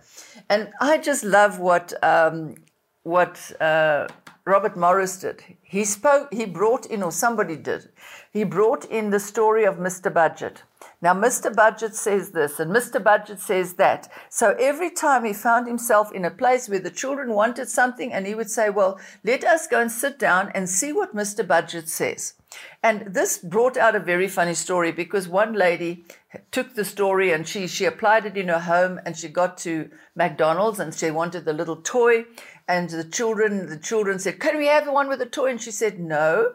And 0.50 0.70
I 0.82 0.98
just 0.98 1.24
love 1.24 1.60
what, 1.60 1.94
um, 2.04 2.56
what 3.04 3.52
uh, 3.62 4.08
Robert 4.46 4.78
Morris 4.78 5.18
did. 5.20 5.44
He 5.62 5.84
spoke, 5.84 6.34
he 6.34 6.46
brought 6.46 6.86
in, 6.86 7.04
or 7.04 7.12
somebody 7.12 7.58
did, 7.58 7.90
he 8.32 8.44
brought 8.44 8.86
in 8.86 9.10
the 9.10 9.20
story 9.20 9.66
of 9.66 9.76
Mr. 9.76 10.14
Budget. 10.14 10.64
Now, 11.00 11.14
Mr. 11.14 11.56
Budget 11.56 11.94
says 11.94 12.32
this 12.32 12.60
and 12.60 12.72
Mr. 12.72 13.04
Budget 13.04 13.40
says 13.40 13.76
that. 13.76 14.12
So 14.30 14.56
every 14.60 14.90
time 14.90 15.26
he 15.26 15.34
found 15.34 15.68
himself 15.68 16.12
in 16.12 16.26
a 16.26 16.32
place 16.32 16.68
where 16.68 16.80
the 16.80 16.90
children 16.90 17.34
wanted 17.34 17.70
something, 17.70 18.12
and 18.12 18.26
he 18.26 18.34
would 18.34 18.50
say, 18.50 18.72
Well, 18.72 19.00
let 19.24 19.44
us 19.44 19.68
go 19.68 19.80
and 19.80 19.92
sit 19.92 20.18
down 20.18 20.52
and 20.56 20.68
see 20.68 20.92
what 20.92 21.16
Mr. 21.16 21.48
Budget 21.48 21.88
says. 21.88 22.34
And 22.82 23.14
this 23.14 23.38
brought 23.38 23.78
out 23.78 23.96
a 23.96 24.00
very 24.00 24.28
funny 24.28 24.56
story 24.56 24.92
because 24.92 25.28
one 25.28 25.54
lady 25.54 26.06
took 26.52 26.74
the 26.74 26.86
story 26.86 27.32
and 27.32 27.48
she, 27.48 27.68
she 27.68 27.86
applied 27.86 28.26
it 28.26 28.38
in 28.38 28.48
her 28.48 28.60
home 28.60 29.00
and 29.06 29.16
she 29.16 29.28
got 29.28 29.58
to 29.60 29.90
McDonald's 30.16 30.80
and 30.80 30.94
she 30.94 31.12
wanted 31.12 31.46
the 31.46 31.54
little 31.54 31.76
toy. 31.76 32.26
And 32.68 32.90
the 32.90 33.04
children, 33.04 33.70
the 33.70 33.78
children 33.78 34.18
said, 34.18 34.40
Can 34.40 34.58
we 34.58 34.66
have 34.66 34.86
the 34.86 34.94
one 34.94 35.10
with 35.10 35.20
the 35.20 35.26
toy? 35.28 35.52
And 35.52 35.62
she 35.62 35.72
said, 35.72 36.00
No. 36.00 36.54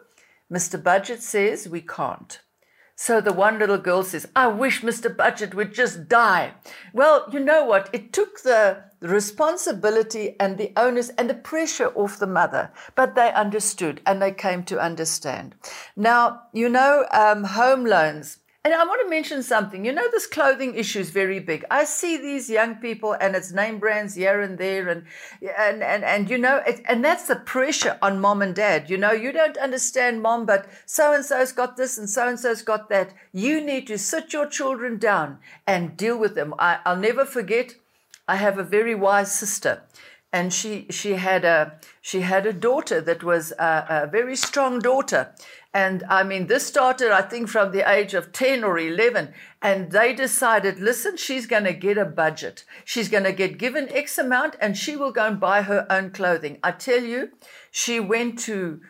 Mr. 0.51 0.81
Budget 0.81 1.23
says 1.23 1.69
we 1.69 1.81
can't. 1.81 2.41
So 2.95 3.19
the 3.19 3.33
one 3.33 3.57
little 3.57 3.79
girl 3.79 4.03
says, 4.03 4.27
I 4.35 4.47
wish 4.47 4.81
Mr. 4.81 5.15
Budget 5.15 5.55
would 5.55 5.73
just 5.73 6.07
die. 6.07 6.53
Well, 6.93 7.25
you 7.31 7.39
know 7.39 7.65
what? 7.65 7.89
It 7.91 8.13
took 8.13 8.41
the 8.41 8.83
responsibility 9.01 10.35
and 10.39 10.57
the 10.57 10.71
onus 10.77 11.09
and 11.17 11.29
the 11.29 11.33
pressure 11.33 11.89
off 11.95 12.19
the 12.19 12.27
mother, 12.27 12.71
but 12.95 13.15
they 13.15 13.33
understood 13.33 13.99
and 14.05 14.21
they 14.21 14.31
came 14.31 14.63
to 14.65 14.79
understand. 14.79 15.55
Now, 15.95 16.43
you 16.53 16.69
know, 16.69 17.05
um, 17.11 17.43
home 17.43 17.83
loans 17.83 18.37
and 18.65 18.73
I 18.73 18.85
want 18.85 19.01
to 19.01 19.09
mention 19.09 19.43
something. 19.43 19.83
You 19.83 19.91
know, 19.91 20.09
this 20.09 20.25
clothing 20.25 20.75
issue 20.75 20.99
is 20.99 21.09
very 21.09 21.41
big. 21.41 21.65
I 21.69 21.83
see 21.83 22.15
these 22.15 22.49
young 22.49 22.75
people, 22.75 23.11
and 23.11 23.35
it's 23.35 23.51
name 23.51 23.77
brands 23.77 24.15
here 24.15 24.41
and 24.41 24.57
there, 24.57 24.87
and 24.87 25.05
and 25.41 25.83
and 25.83 26.05
and 26.05 26.29
you 26.29 26.37
know, 26.37 26.61
it, 26.65 26.81
and 26.85 27.03
that's 27.03 27.27
the 27.27 27.35
pressure 27.35 27.97
on 28.01 28.21
mom 28.21 28.41
and 28.41 28.55
dad. 28.55 28.89
You 28.89 28.97
know, 28.97 29.11
you 29.11 29.33
don't 29.33 29.57
understand 29.57 30.21
mom, 30.21 30.45
but 30.45 30.65
so 30.85 31.13
and 31.13 31.25
so's 31.25 31.51
got 31.51 31.75
this, 31.75 31.97
and 31.97 32.09
so 32.09 32.29
and 32.29 32.39
so's 32.39 32.61
got 32.61 32.87
that. 32.87 33.13
You 33.33 33.59
need 33.59 33.85
to 33.87 33.97
sit 33.97 34.31
your 34.31 34.47
children 34.47 34.97
down 34.97 35.39
and 35.67 35.97
deal 35.97 36.17
with 36.17 36.35
them. 36.35 36.53
I, 36.57 36.79
I'll 36.85 36.95
never 36.95 37.25
forget. 37.25 37.75
I 38.29 38.37
have 38.37 38.57
a 38.57 38.63
very 38.63 38.95
wise 38.95 39.35
sister, 39.35 39.83
and 40.31 40.53
she 40.53 40.87
she 40.89 41.15
had 41.15 41.43
a 41.43 41.81
she 42.01 42.21
had 42.21 42.45
a 42.45 42.53
daughter 42.53 43.01
that 43.01 43.25
was 43.25 43.51
a, 43.59 43.85
a 43.89 44.07
very 44.07 44.37
strong 44.37 44.79
daughter 44.79 45.33
and 45.73 46.03
I 46.07 46.21
mean, 46.23 46.47
this 46.47 46.67
started, 46.67 47.11
I 47.11 47.23
think, 47.23 47.49
from 47.49 47.71
the 47.71 47.89
age 47.89 48.13
of 48.13 48.31
10 48.31 48.63
or 48.63 48.77
11. 48.77 49.33
And 49.61 49.91
they 49.91 50.13
decided, 50.13 50.79
listen, 50.79 51.17
she's 51.17 51.47
going 51.47 51.63
to 51.63 51.73
get 51.73 51.97
a 51.97 52.05
budget. 52.05 52.63
She's 52.85 53.09
going 53.09 53.23
to 53.23 53.31
get 53.31 53.57
given 53.57 53.89
X 53.89 54.19
amount 54.19 54.55
and 54.61 54.77
she 54.77 54.95
will 54.95 55.11
go 55.11 55.25
and 55.25 55.39
buy 55.39 55.63
her 55.63 55.87
own 55.89 56.11
clothing. 56.11 56.59
I 56.63 56.71
tell 56.71 57.01
you, 57.01 57.31
she 57.71 57.99
went 57.99 58.37
to 58.39 58.81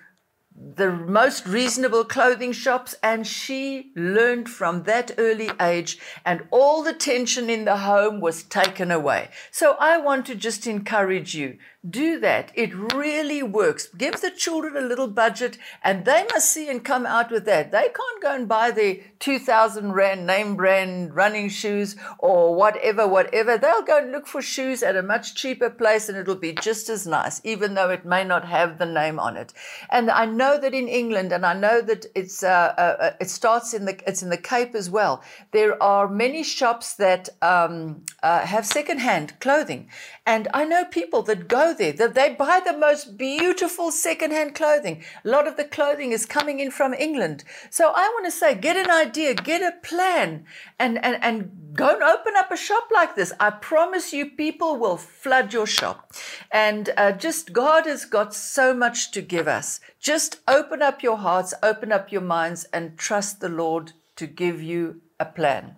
the 0.55 0.91
most 0.91 1.47
reasonable 1.47 2.03
clothing 2.03 2.51
shops 2.51 2.95
and 3.01 3.25
she 3.25 3.91
learned 3.95 4.49
from 4.49 4.83
that 4.83 5.11
early 5.17 5.49
age 5.59 5.97
and 6.25 6.43
all 6.51 6.83
the 6.83 6.93
tension 6.93 7.49
in 7.49 7.65
the 7.65 7.77
home 7.77 8.19
was 8.19 8.43
taken 8.43 8.91
away. 8.91 9.29
So 9.51 9.75
I 9.79 9.97
want 9.97 10.25
to 10.27 10.35
just 10.35 10.67
encourage 10.67 11.33
you 11.33 11.57
do 11.87 12.17
that. 12.19 12.51
It 12.55 12.73
really 12.73 13.43
works. 13.43 13.87
Give 13.87 14.19
the 14.19 14.31
children 14.31 14.77
a 14.77 14.87
little 14.87 15.09
budget 15.09 15.57
and 15.83 16.05
they 16.05 16.25
must 16.31 16.49
see 16.49 16.69
and 16.69 16.83
come 16.83 17.05
out 17.05 17.29
with 17.29 17.43
that. 17.45 17.71
They 17.71 17.83
can't 17.83 18.21
go 18.21 18.33
and 18.33 18.47
buy 18.47 18.71
the 18.71 19.01
2000 19.19 19.91
Rand 19.91 20.25
name 20.25 20.55
brand 20.55 21.13
running 21.13 21.49
shoes 21.49 21.97
or 22.19 22.55
whatever, 22.55 23.05
whatever. 23.05 23.57
They'll 23.57 23.81
go 23.81 23.97
and 23.97 24.11
look 24.11 24.27
for 24.27 24.41
shoes 24.41 24.81
at 24.81 24.95
a 24.95 25.03
much 25.03 25.35
cheaper 25.35 25.69
place 25.69 26.07
and 26.07 26.17
it'll 26.17 26.35
be 26.35 26.53
just 26.53 26.87
as 26.89 27.05
nice, 27.05 27.41
even 27.43 27.73
though 27.73 27.89
it 27.89 28.05
may 28.05 28.23
not 28.23 28.45
have 28.45 28.77
the 28.77 28.85
name 28.85 29.19
on 29.19 29.35
it. 29.35 29.53
And 29.89 30.09
I 30.09 30.25
know 30.25 30.57
that 30.59 30.73
in 30.73 30.87
England, 30.87 31.33
and 31.33 31.45
I 31.45 31.53
know 31.53 31.81
that 31.81 32.05
it's, 32.15 32.43
uh, 32.43 32.73
uh, 32.77 32.81
uh 32.99 33.11
it 33.19 33.29
starts 33.29 33.73
in 33.73 33.85
the, 33.85 33.99
it's 34.07 34.23
in 34.23 34.29
the 34.29 34.37
Cape 34.37 34.73
as 34.73 34.89
well. 34.89 35.21
There 35.51 35.81
are 35.83 36.07
many 36.07 36.43
shops 36.43 36.93
that 36.95 37.27
um, 37.41 38.03
uh, 38.21 38.45
have 38.45 38.65
secondhand 38.65 39.39
clothing. 39.41 39.89
And 40.25 40.47
I 40.53 40.63
know 40.63 40.85
people 40.85 41.23
that 41.23 41.49
go 41.49 41.72
That 41.73 42.13
they 42.13 42.33
buy 42.33 42.61
the 42.63 42.77
most 42.77 43.17
beautiful 43.17 43.91
secondhand 43.91 44.55
clothing. 44.55 45.03
A 45.25 45.29
lot 45.29 45.47
of 45.47 45.57
the 45.57 45.65
clothing 45.65 46.11
is 46.11 46.25
coming 46.25 46.59
in 46.59 46.71
from 46.71 46.93
England. 46.93 47.43
So 47.69 47.91
I 47.95 48.07
want 48.09 48.25
to 48.25 48.31
say, 48.31 48.55
get 48.55 48.77
an 48.77 48.91
idea, 48.91 49.33
get 49.33 49.61
a 49.61 49.79
plan, 49.85 50.45
and, 50.79 51.03
and, 51.03 51.23
and 51.23 51.73
go 51.73 51.93
and 51.93 52.03
open 52.03 52.33
up 52.37 52.51
a 52.51 52.57
shop 52.57 52.89
like 52.93 53.15
this. 53.15 53.33
I 53.39 53.49
promise 53.49 54.13
you, 54.13 54.31
people 54.31 54.77
will 54.77 54.97
flood 54.97 55.53
your 55.53 55.67
shop. 55.67 56.13
And 56.51 56.91
uh, 56.95 57.11
just 57.13 57.53
God 57.53 57.85
has 57.85 58.05
got 58.05 58.33
so 58.33 58.73
much 58.73 59.11
to 59.11 59.21
give 59.21 59.47
us. 59.47 59.79
Just 59.99 60.39
open 60.47 60.81
up 60.81 61.01
your 61.01 61.17
hearts, 61.17 61.53
open 61.63 61.91
up 61.91 62.11
your 62.11 62.21
minds, 62.21 62.65
and 62.73 62.97
trust 62.97 63.39
the 63.39 63.49
Lord 63.49 63.93
to 64.15 64.27
give 64.27 64.61
you 64.61 65.01
a 65.19 65.25
plan. 65.25 65.75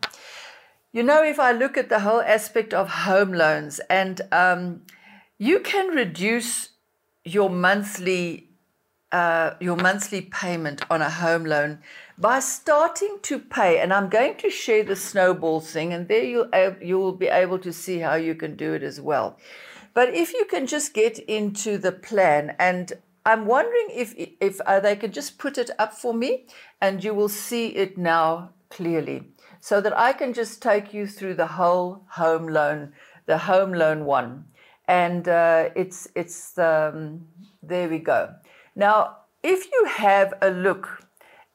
You 0.91 1.03
know, 1.03 1.23
if 1.23 1.39
I 1.39 1.51
look 1.51 1.77
at 1.77 1.89
the 1.89 1.99
whole 1.99 2.21
aspect 2.21 2.73
of 2.73 2.87
home 2.89 3.33
loans 3.33 3.81
and 3.89 4.21
um, 4.31 4.81
you 5.37 5.59
can 5.59 5.95
reduce 5.95 6.69
your 7.23 7.49
monthly 7.49 8.49
uh, 9.11 9.55
your 9.61 9.77
monthly 9.77 10.21
payment 10.21 10.83
on 10.89 11.01
a 11.01 11.09
home 11.09 11.45
loan 11.45 11.79
by 12.17 12.39
starting 12.39 13.17
to 13.21 13.39
pay. 13.39 13.79
And 13.79 13.93
I'm 13.93 14.09
going 14.09 14.35
to 14.37 14.49
share 14.49 14.83
the 14.83 14.95
snowball 14.95 15.61
thing, 15.61 15.93
and 15.93 16.07
there 16.07 16.23
you'll 16.23 16.49
you'll 16.81 17.13
be 17.13 17.27
able 17.27 17.59
to 17.59 17.71
see 17.71 17.99
how 17.99 18.15
you 18.15 18.35
can 18.35 18.55
do 18.55 18.73
it 18.73 18.83
as 18.83 18.99
well. 18.99 19.37
But 19.93 20.13
if 20.13 20.33
you 20.33 20.45
can 20.45 20.67
just 20.67 20.93
get 20.93 21.17
into 21.19 21.77
the 21.77 21.91
plan, 21.91 22.55
and 22.59 22.93
I'm 23.25 23.45
wondering 23.45 23.87
if 23.91 24.13
if 24.17 24.59
uh, 24.61 24.79
they 24.79 24.95
can 24.95 25.11
just 25.11 25.37
put 25.37 25.57
it 25.57 25.71
up 25.79 25.93
for 25.93 26.13
me, 26.13 26.47
and 26.81 27.03
you 27.03 27.13
will 27.13 27.29
see 27.29 27.67
it 27.67 27.97
now 27.97 28.51
clearly, 28.69 29.23
so 29.61 29.81
that 29.81 29.97
I 29.97 30.13
can 30.13 30.33
just 30.33 30.61
take 30.61 30.93
you 30.93 31.07
through 31.07 31.35
the 31.35 31.47
whole 31.47 32.03
home 32.09 32.47
loan, 32.47 32.93
the 33.25 33.37
home 33.37 33.71
loan 33.73 34.05
one 34.05 34.45
and 34.87 35.27
uh, 35.27 35.69
it's 35.75 36.07
it's 36.15 36.57
um, 36.57 37.25
there 37.63 37.89
we 37.89 37.99
go. 37.99 38.33
Now, 38.75 39.17
if 39.43 39.71
you 39.71 39.85
have 39.85 40.33
a 40.41 40.49
look 40.49 41.01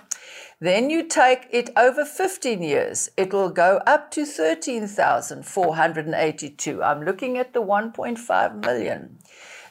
Then 0.61 0.91
you 0.91 1.09
take 1.09 1.47
it 1.51 1.71
over 1.77 2.05
15 2.05 2.63
years, 2.63 3.09
it 3.17 3.33
will 3.33 3.49
go 3.51 3.81
up 3.87 4.11
to 4.13 4.25
13,482. 4.27 6.83
I'm 6.83 7.05
looking 7.05 7.39
at 7.39 7.53
the 7.53 7.63
1.5 7.63 8.65
million. 8.65 9.19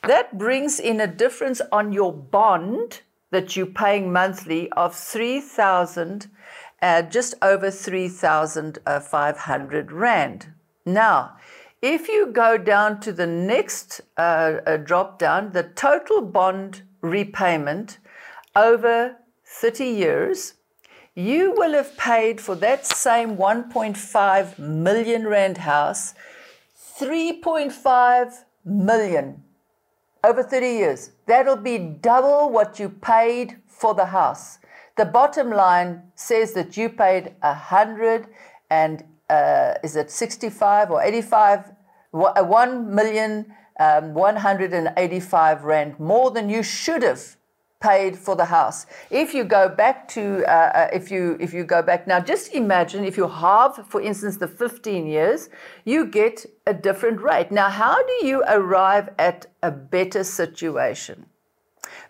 That 0.03 0.37
brings 0.37 0.79
in 0.79 0.99
a 0.99 1.07
difference 1.07 1.61
on 1.71 1.93
your 1.93 2.11
bond 2.11 3.01
that 3.29 3.55
you're 3.55 3.67
paying 3.67 4.11
monthly 4.11 4.69
of 4.71 4.95
3,000, 4.95 6.27
uh, 6.81 7.03
just 7.03 7.35
over 7.41 7.71
3,500 7.71 9.91
Rand. 9.91 10.53
Now, 10.85 11.37
if 11.81 12.07
you 12.07 12.27
go 12.27 12.57
down 12.57 12.99
to 13.01 13.11
the 13.11 13.25
next 13.25 14.01
uh, 14.17 14.57
uh, 14.65 14.77
drop 14.77 15.17
down, 15.17 15.51
the 15.51 15.63
total 15.63 16.21
bond 16.21 16.83
repayment 17.01 17.97
over 18.55 19.17
30 19.45 19.85
years, 19.85 20.53
you 21.15 21.53
will 21.57 21.73
have 21.73 21.97
paid 21.97 22.39
for 22.39 22.55
that 22.55 22.85
same 22.85 23.35
1.5 23.35 24.59
million 24.59 25.27
rand 25.27 25.57
house 25.57 26.13
3.5 26.99 28.33
million 28.63 29.43
over 30.23 30.43
30 30.43 30.67
years. 30.67 31.11
That'll 31.25 31.55
be 31.55 31.79
double 31.79 32.49
what 32.51 32.79
you 32.79 32.89
paid 32.89 33.57
for 33.67 33.95
the 33.95 34.05
house. 34.05 34.59
The 34.97 35.05
bottom 35.05 35.49
line 35.49 36.03
says 36.15 36.53
that 36.53 36.77
you 36.77 36.89
paid 36.89 37.33
a 37.41 37.53
hundred 37.53 38.27
and 38.69 39.03
uh, 39.31 39.73
is 39.83 39.95
it 39.95 40.11
65 40.11 40.91
or 40.91 41.01
85, 41.01 41.71
uh, 42.13 42.43
1 42.43 42.95
million 42.95 43.53
um, 43.79 44.13
185 44.13 45.63
rand 45.63 45.99
more 45.99 46.29
than 46.31 46.49
you 46.49 46.61
should 46.61 47.03
have 47.03 47.37
paid 47.81 48.15
for 48.15 48.35
the 48.35 48.45
house. 48.45 48.85
If 49.09 49.33
you 49.33 49.43
go 49.43 49.67
back 49.67 50.07
to, 50.09 50.45
uh, 50.45 50.51
uh, 50.51 50.89
if 50.93 51.09
you 51.11 51.35
if 51.39 51.53
you 51.53 51.63
go 51.63 51.81
back 51.81 52.07
now, 52.07 52.19
just 52.19 52.53
imagine 52.53 53.03
if 53.03 53.17
you 53.17 53.27
halve, 53.27 53.87
for 53.87 54.01
instance, 54.01 54.37
the 54.37 54.47
15 54.47 55.07
years, 55.07 55.49
you 55.83 56.05
get 56.05 56.45
a 56.67 56.73
different 56.73 57.21
rate. 57.21 57.51
Now, 57.51 57.69
how 57.69 58.05
do 58.05 58.25
you 58.25 58.43
arrive 58.47 59.09
at 59.17 59.47
a 59.63 59.71
better 59.71 60.23
situation? 60.23 61.25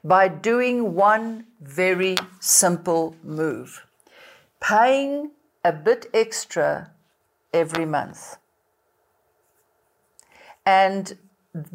By 0.04 0.28
doing 0.28 0.94
one 0.94 1.46
very 1.62 2.18
simple 2.40 3.16
move, 3.24 3.86
paying 4.60 5.32
a 5.64 5.72
bit 5.72 6.08
extra 6.14 6.92
every 7.54 7.86
month. 7.86 8.38
And 10.66 11.18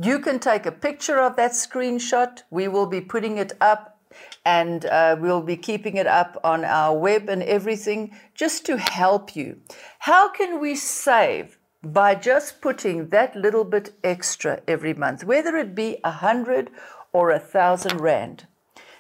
you 0.01 0.19
can 0.21 0.39
take 0.39 0.67
a 0.67 0.73
picture 0.73 1.21
of 1.21 1.37
that 1.37 1.53
screenshot. 1.53 2.43
We 2.51 2.69
will 2.69 2.87
be 2.87 3.01
putting 3.01 3.39
it 3.39 3.53
up 3.61 3.99
and 4.45 4.87
uh, 4.87 5.17
we'll 5.19 5.43
be 5.43 5.57
keeping 5.57 5.97
it 5.97 6.07
up 6.07 6.39
on 6.43 6.65
our 6.65 6.97
web 6.97 7.29
and 7.29 7.43
everything 7.43 8.17
just 8.35 8.65
to 8.67 8.79
help 8.79 9.37
you. 9.37 9.61
How 10.01 10.29
can 10.31 10.61
we 10.61 10.75
save 10.75 11.59
by 11.83 12.15
just 12.15 12.61
putting 12.61 13.09
that 13.11 13.37
little 13.37 13.65
bit 13.65 13.95
extra 14.03 14.61
every 14.67 14.95
month, 14.95 15.25
whether 15.25 15.57
it 15.57 15.75
be 15.75 15.99
a 16.05 16.11
hundred 16.11 16.71
or 17.13 17.31
a 17.31 17.39
thousand 17.39 18.01
rand? 18.01 18.47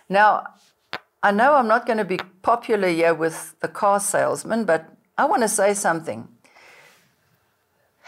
Now, 0.08 0.44
I 1.22 1.30
know 1.32 1.54
I'm 1.54 1.68
not 1.68 1.86
going 1.86 1.98
to 1.98 2.04
be 2.04 2.20
popular 2.42 2.88
here 2.88 3.14
with 3.14 3.56
the 3.60 3.68
car 3.68 3.98
salesman, 3.98 4.64
but 4.64 4.92
I 5.16 5.24
want 5.24 5.42
to 5.42 5.48
say 5.48 5.74
something 5.74 6.28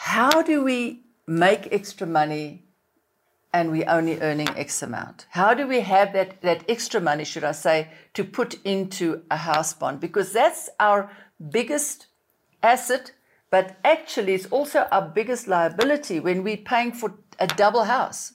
how 0.01 0.43
do 0.43 0.63
we 0.63 1.03
make 1.27 1.73
extra 1.73 2.07
money 2.07 2.63
and 3.53 3.73
we're 3.73 3.91
only 3.91 4.21
earning 4.21 4.49
X 4.51 4.81
amount? 4.81 5.27
How 5.31 5.55
do 5.55 5.67
we 5.67 5.81
have 5.81 6.13
that, 6.13 6.41
that 6.43 6.63
extra 6.69 7.01
money, 7.01 7.25
should 7.25 7.43
I 7.43 7.51
say, 7.51 7.89
to 8.15 8.23
put 8.23 8.65
into 8.65 9.23
a 9.29 9.37
house 9.37 9.75
bond? 9.75 9.99
Because 9.99 10.33
that's 10.33 10.71
our 10.79 11.11
biggest 11.51 12.07
asset, 12.63 13.11
but 13.51 13.77
actually 13.85 14.35
it's 14.35 14.47
also 14.47 14.87
our 14.93 15.03
biggest 15.03 15.49
liability 15.49 16.21
when 16.21 16.45
we're 16.45 16.59
paying 16.59 16.93
for 16.93 17.15
a 17.41 17.49
double 17.49 17.83
house. 17.83 18.35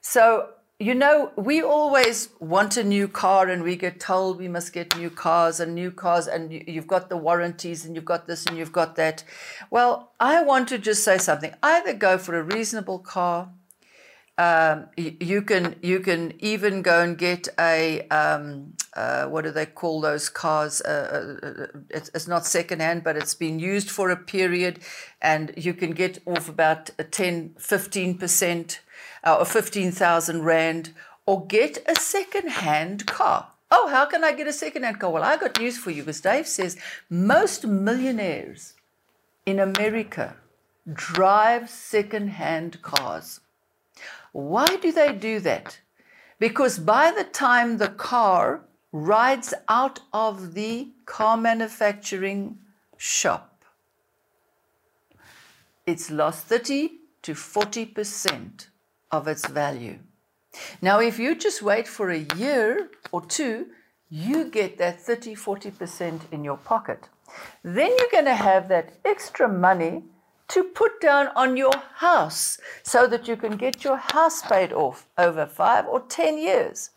So 0.00 0.50
you 0.80 0.94
know, 0.94 1.32
we 1.34 1.60
always 1.60 2.28
want 2.38 2.76
a 2.76 2.84
new 2.84 3.08
car 3.08 3.48
and 3.48 3.64
we 3.64 3.74
get 3.74 3.98
told 3.98 4.38
we 4.38 4.46
must 4.46 4.72
get 4.72 4.96
new 4.96 5.10
cars 5.10 5.58
and 5.58 5.74
new 5.74 5.90
cars 5.90 6.28
and 6.28 6.52
you've 6.52 6.86
got 6.86 7.08
the 7.08 7.16
warranties 7.16 7.84
and 7.84 7.96
you've 7.96 8.04
got 8.04 8.28
this 8.28 8.46
and 8.46 8.56
you've 8.56 8.72
got 8.72 8.94
that. 8.94 9.24
Well, 9.70 10.12
I 10.20 10.40
want 10.44 10.68
to 10.68 10.78
just 10.78 11.02
say 11.02 11.18
something. 11.18 11.52
Either 11.64 11.94
go 11.94 12.16
for 12.16 12.38
a 12.38 12.44
reasonable 12.44 13.00
car. 13.00 13.50
Um, 14.38 14.86
you 14.96 15.42
can 15.42 15.74
you 15.82 15.98
can 15.98 16.32
even 16.38 16.82
go 16.82 17.02
and 17.02 17.18
get 17.18 17.48
a 17.58 18.02
um, 18.02 18.74
uh, 18.94 19.26
what 19.26 19.42
do 19.42 19.50
they 19.50 19.66
call 19.66 20.00
those 20.00 20.28
cars? 20.28 20.80
Uh, 20.80 21.38
uh, 21.42 21.46
uh 21.46 21.66
it's, 21.90 22.08
it's, 22.14 22.28
not 22.28 22.46
secondhand, 22.46 23.02
but 23.02 23.16
it's 23.16 23.34
been 23.34 23.58
used 23.58 23.90
for 23.90 24.10
a 24.10 24.16
period, 24.16 24.78
and 25.20 25.52
you 25.56 25.74
can 25.74 25.90
get 25.90 26.20
off 26.24 26.48
about 26.48 26.90
10, 27.10 27.56
15 27.58 28.16
percent 28.18 28.80
Uh, 29.24 29.36
or 29.40 29.44
15,000 29.44 30.42
Rand 30.42 30.94
or 31.26 31.46
get 31.46 31.78
a 31.86 31.94
second 31.94 32.48
hand 32.48 33.06
car. 33.06 33.48
Oh, 33.70 33.88
how 33.88 34.06
can 34.06 34.24
I 34.24 34.32
get 34.32 34.46
a 34.46 34.52
second 34.52 34.84
hand 34.84 34.98
car? 34.98 35.10
Well, 35.10 35.22
I 35.22 35.36
got 35.36 35.58
news 35.58 35.76
for 35.76 35.90
you 35.90 36.02
because 36.02 36.20
Dave 36.20 36.46
says 36.46 36.76
most 37.10 37.66
millionaires 37.66 38.74
in 39.44 39.58
America 39.58 40.36
drive 40.92 41.68
second 41.68 42.28
hand 42.28 42.80
cars. 42.80 43.40
Why 44.32 44.66
do 44.76 44.90
they 44.92 45.12
do 45.12 45.40
that? 45.40 45.80
Because 46.38 46.78
by 46.78 47.10
the 47.10 47.24
time 47.24 47.76
the 47.78 47.88
car 47.88 48.62
rides 48.92 49.52
out 49.68 50.00
of 50.12 50.54
the 50.54 50.88
car 51.04 51.36
manufacturing 51.36 52.58
shop, 52.96 53.64
it's 55.86 56.10
lost 56.10 56.46
30 56.46 56.92
to 57.22 57.34
40% 57.34 58.67
of 59.10 59.28
its 59.28 59.46
value. 59.46 59.98
Now, 60.80 61.00
if 61.00 61.18
you 61.18 61.34
just 61.34 61.62
wait 61.62 61.86
for 61.86 62.10
a 62.10 62.26
year 62.36 62.90
or 63.12 63.24
two, 63.24 63.66
you 64.08 64.46
get 64.46 64.78
that 64.78 65.00
30 65.00 65.34
40% 65.34 66.32
in 66.32 66.44
your 66.44 66.56
pocket. 66.56 67.08
Then 67.62 67.94
you're 67.98 68.10
going 68.10 68.24
to 68.24 68.34
have 68.34 68.68
that 68.68 68.94
extra 69.04 69.48
money 69.48 70.04
to 70.48 70.64
put 70.64 71.00
down 71.00 71.28
on 71.36 71.56
your 71.56 71.76
house 71.96 72.58
so 72.82 73.06
that 73.06 73.28
you 73.28 73.36
can 73.36 73.56
get 73.56 73.84
your 73.84 73.98
house 73.98 74.40
paid 74.42 74.72
off 74.72 75.06
over 75.18 75.44
five 75.46 75.86
or 75.86 76.00
10 76.00 76.38
years. 76.38 76.90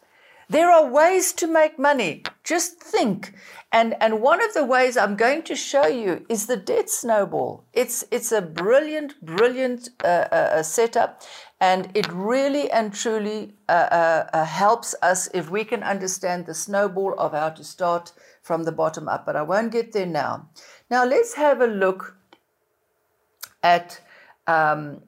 There 0.49 0.69
are 0.69 0.85
ways 0.85 1.31
to 1.33 1.47
make 1.47 1.79
money. 1.79 2.23
Just 2.43 2.81
think. 2.81 3.33
And, 3.71 3.95
and 4.01 4.21
one 4.21 4.43
of 4.43 4.53
the 4.53 4.65
ways 4.65 4.97
I'm 4.97 5.15
going 5.15 5.43
to 5.43 5.55
show 5.55 5.87
you 5.87 6.25
is 6.27 6.45
the 6.45 6.57
debt 6.57 6.89
snowball. 6.89 7.63
It's, 7.71 8.03
it's 8.11 8.33
a 8.33 8.41
brilliant, 8.41 9.21
brilliant 9.25 9.89
uh, 10.03 10.07
uh, 10.07 10.35
uh 10.35 10.63
setup. 10.63 11.21
And 11.61 11.89
it 11.93 12.11
really 12.11 12.71
and 12.71 12.91
truly 12.91 13.53
uh, 13.69 13.71
uh, 13.71 14.29
uh, 14.33 14.45
helps 14.45 14.95
us 15.03 15.29
if 15.31 15.51
we 15.51 15.63
can 15.63 15.83
understand 15.83 16.47
the 16.47 16.55
snowball 16.55 17.13
of 17.19 17.33
how 17.33 17.49
to 17.49 17.63
start 17.63 18.13
from 18.41 18.63
the 18.63 18.71
bottom 18.71 19.07
up. 19.07 19.27
But 19.27 19.35
I 19.35 19.43
won't 19.43 19.71
get 19.71 19.93
there 19.93 20.07
now. 20.07 20.49
Now, 20.89 21.05
let's 21.05 21.35
have 21.35 21.61
a 21.61 21.67
look 21.67 22.17
at 23.61 24.01
um, 24.47 25.03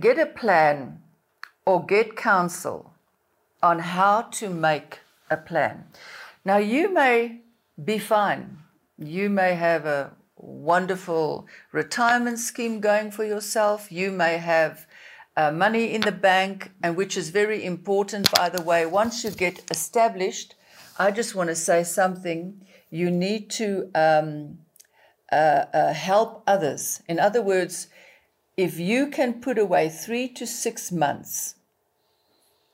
get 0.00 0.18
a 0.18 0.26
plan 0.26 1.00
or 1.64 1.86
get 1.86 2.16
counsel 2.16 2.92
on 3.62 3.78
how 3.78 4.22
to 4.22 4.50
make 4.50 4.98
a 5.30 5.36
plan. 5.36 5.84
Now, 6.44 6.56
you 6.56 6.92
may 6.92 7.40
be 7.82 7.98
fine. 7.98 8.58
You 8.98 9.30
may 9.30 9.54
have 9.54 9.86
a 9.86 10.12
wonderful 10.36 11.46
retirement 11.72 12.38
scheme 12.38 12.80
going 12.80 13.10
for 13.10 13.24
yourself. 13.24 13.90
You 13.90 14.10
may 14.10 14.38
have 14.38 14.86
uh, 15.36 15.50
money 15.50 15.92
in 15.92 16.00
the 16.00 16.12
bank, 16.12 16.70
and 16.82 16.96
which 16.96 17.16
is 17.16 17.30
very 17.30 17.64
important, 17.64 18.30
by 18.32 18.48
the 18.48 18.62
way. 18.62 18.86
Once 18.86 19.24
you 19.24 19.30
get 19.30 19.62
established, 19.70 20.54
I 20.98 21.10
just 21.10 21.34
want 21.34 21.50
to 21.50 21.56
say 21.56 21.82
something. 21.82 22.64
You 22.90 23.10
need 23.10 23.50
to 23.50 23.90
um, 23.94 24.58
uh, 25.32 25.64
uh, 25.74 25.92
help 25.92 26.44
others. 26.46 27.02
In 27.08 27.18
other 27.18 27.42
words, 27.42 27.88
if 28.56 28.78
you 28.78 29.08
can 29.08 29.40
put 29.40 29.58
away 29.58 29.88
three 29.88 30.28
to 30.28 30.46
six 30.46 30.92
months 30.92 31.56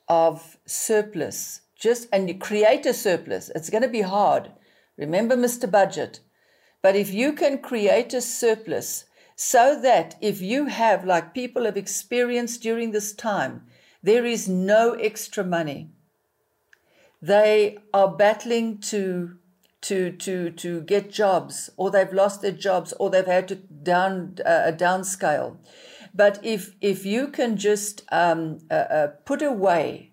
of 0.08 0.58
surplus, 0.66 1.62
just 1.78 2.08
and 2.12 2.28
you 2.28 2.36
create 2.36 2.84
a 2.84 2.92
surplus, 2.92 3.50
it's 3.54 3.70
going 3.70 3.82
to 3.82 3.88
be 3.88 4.02
hard. 4.02 4.52
Remember, 4.98 5.36
Mr. 5.36 5.70
Budget. 5.70 6.20
But 6.82 6.96
if 6.96 7.12
you 7.12 7.32
can 7.32 7.58
create 7.58 8.12
a 8.12 8.20
surplus 8.20 9.04
so 9.42 9.80
that 9.80 10.16
if 10.20 10.42
you 10.42 10.66
have, 10.66 11.02
like 11.02 11.32
people 11.32 11.64
have 11.64 11.78
experienced 11.78 12.60
during 12.62 12.90
this 12.90 13.14
time, 13.14 13.62
there 14.02 14.26
is 14.26 14.50
no 14.50 14.92
extra 14.92 15.42
money. 15.42 15.88
They 17.22 17.78
are 17.94 18.14
battling 18.14 18.80
to 18.92 19.38
to 19.80 20.12
to 20.12 20.50
to 20.50 20.82
get 20.82 21.10
jobs 21.10 21.70
or 21.78 21.90
they've 21.90 22.12
lost 22.12 22.42
their 22.42 22.52
jobs 22.52 22.92
or 23.00 23.08
they've 23.08 23.24
had 23.24 23.48
to 23.48 23.54
down 23.54 24.36
uh, 24.44 24.72
downscale 24.76 25.56
but 26.14 26.38
if 26.42 26.74
if 26.82 27.06
you 27.06 27.28
can 27.28 27.56
just 27.56 28.02
um, 28.12 28.58
uh, 28.70 28.74
uh, 28.74 29.06
put 29.24 29.40
away 29.40 30.09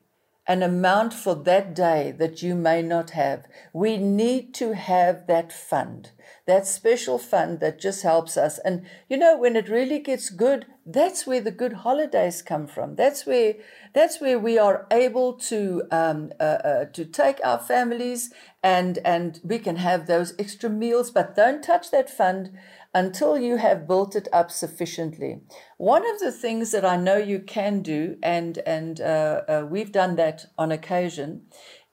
an 0.47 0.63
amount 0.63 1.13
for 1.13 1.36
that 1.36 1.75
day 1.75 2.13
that 2.17 2.41
you 2.41 2.55
may 2.55 2.81
not 2.81 3.12
have. 3.12 3.45
We 3.73 3.97
need 3.97 4.53
to 4.55 4.73
have 4.73 5.27
that 5.27 5.51
fund 5.51 6.12
that 6.45 6.65
special 6.65 7.17
fund 7.17 7.60
that 7.60 7.77
just 7.77 8.03
helps 8.03 8.38
us. 8.38 8.57
And 8.60 8.86
you 9.10 9.17
know 9.17 9.38
when 9.38 9.57
it 9.57 9.67
really 9.67 9.99
gets 9.99 10.29
good 10.29 10.65
that's 10.89 11.27
where 11.27 11.41
the 11.41 11.51
good 11.51 11.73
holidays 11.73 12.41
come 12.41 12.65
from. 12.65 12.95
That's 12.95 13.25
where 13.25 13.55
that's 13.93 14.21
where 14.21 14.39
we 14.39 14.57
are 14.57 14.88
able 14.89 15.33
to 15.33 15.83
um, 15.91 16.31
uh, 16.39 16.43
uh, 16.43 16.86
to 16.86 17.03
take 17.03 17.39
our 17.43 17.60
families 17.60 18.33
and 18.63 18.97
and 18.99 19.41
we 19.43 19.60
can 19.60 19.75
have 19.75 20.07
those 20.07 20.33
extra 20.39 20.69
meals. 20.69 21.12
But 21.12 21.36
don't 21.36 21.62
touch 21.62 21.91
that 21.91 22.10
fund 22.10 22.57
until 23.01 23.38
you 23.38 23.57
have 23.57 23.88
built 23.88 24.15
it 24.15 24.27
up 24.33 24.49
sufficiently 24.49 25.31
one 25.77 26.05
of 26.12 26.19
the 26.19 26.31
things 26.31 26.71
that 26.71 26.86
i 26.93 26.97
know 26.97 27.17
you 27.17 27.39
can 27.39 27.81
do 27.81 28.17
and 28.21 28.57
and 28.75 29.01
uh, 29.01 29.41
uh 29.47 29.65
we've 29.69 29.91
done 29.91 30.15
that 30.15 30.45
on 30.57 30.71
occasion 30.71 31.41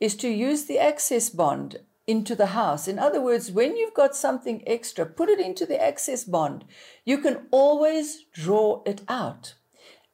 is 0.01 0.17
to 0.17 0.29
use 0.29 0.65
the 0.65 0.79
access 0.79 1.31
bond 1.31 1.79
into 2.07 2.35
the 2.35 2.47
house. 2.47 2.87
In 2.87 2.99
other 2.99 3.21
words, 3.21 3.51
when 3.51 3.77
you've 3.77 3.95
got 3.95 4.15
something 4.15 4.63
extra, 4.67 5.07
put 5.07 5.29
it 5.29 5.41
into 5.41 5.67
the 5.67 5.83
access 5.83 6.25
bond. 6.25 6.65
You 7.05 7.19
can 7.19 7.47
always 7.51 8.25
draw 8.33 8.83
it 8.85 9.03
out. 9.09 9.55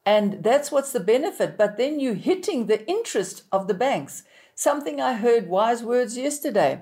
And 0.05 0.43
that's 0.43 0.71
what's 0.71 0.93
the 0.93 0.99
benefit. 0.99 1.57
But 1.57 1.77
then 1.77 1.99
you're 1.99 2.13
hitting 2.15 2.67
the 2.67 2.87
interest 2.89 3.43
of 3.51 3.67
the 3.67 3.73
banks. 3.73 4.23
Something 4.55 4.99
I 5.01 5.13
heard 5.13 5.47
wise 5.47 5.83
words 5.83 6.17
yesterday. 6.17 6.81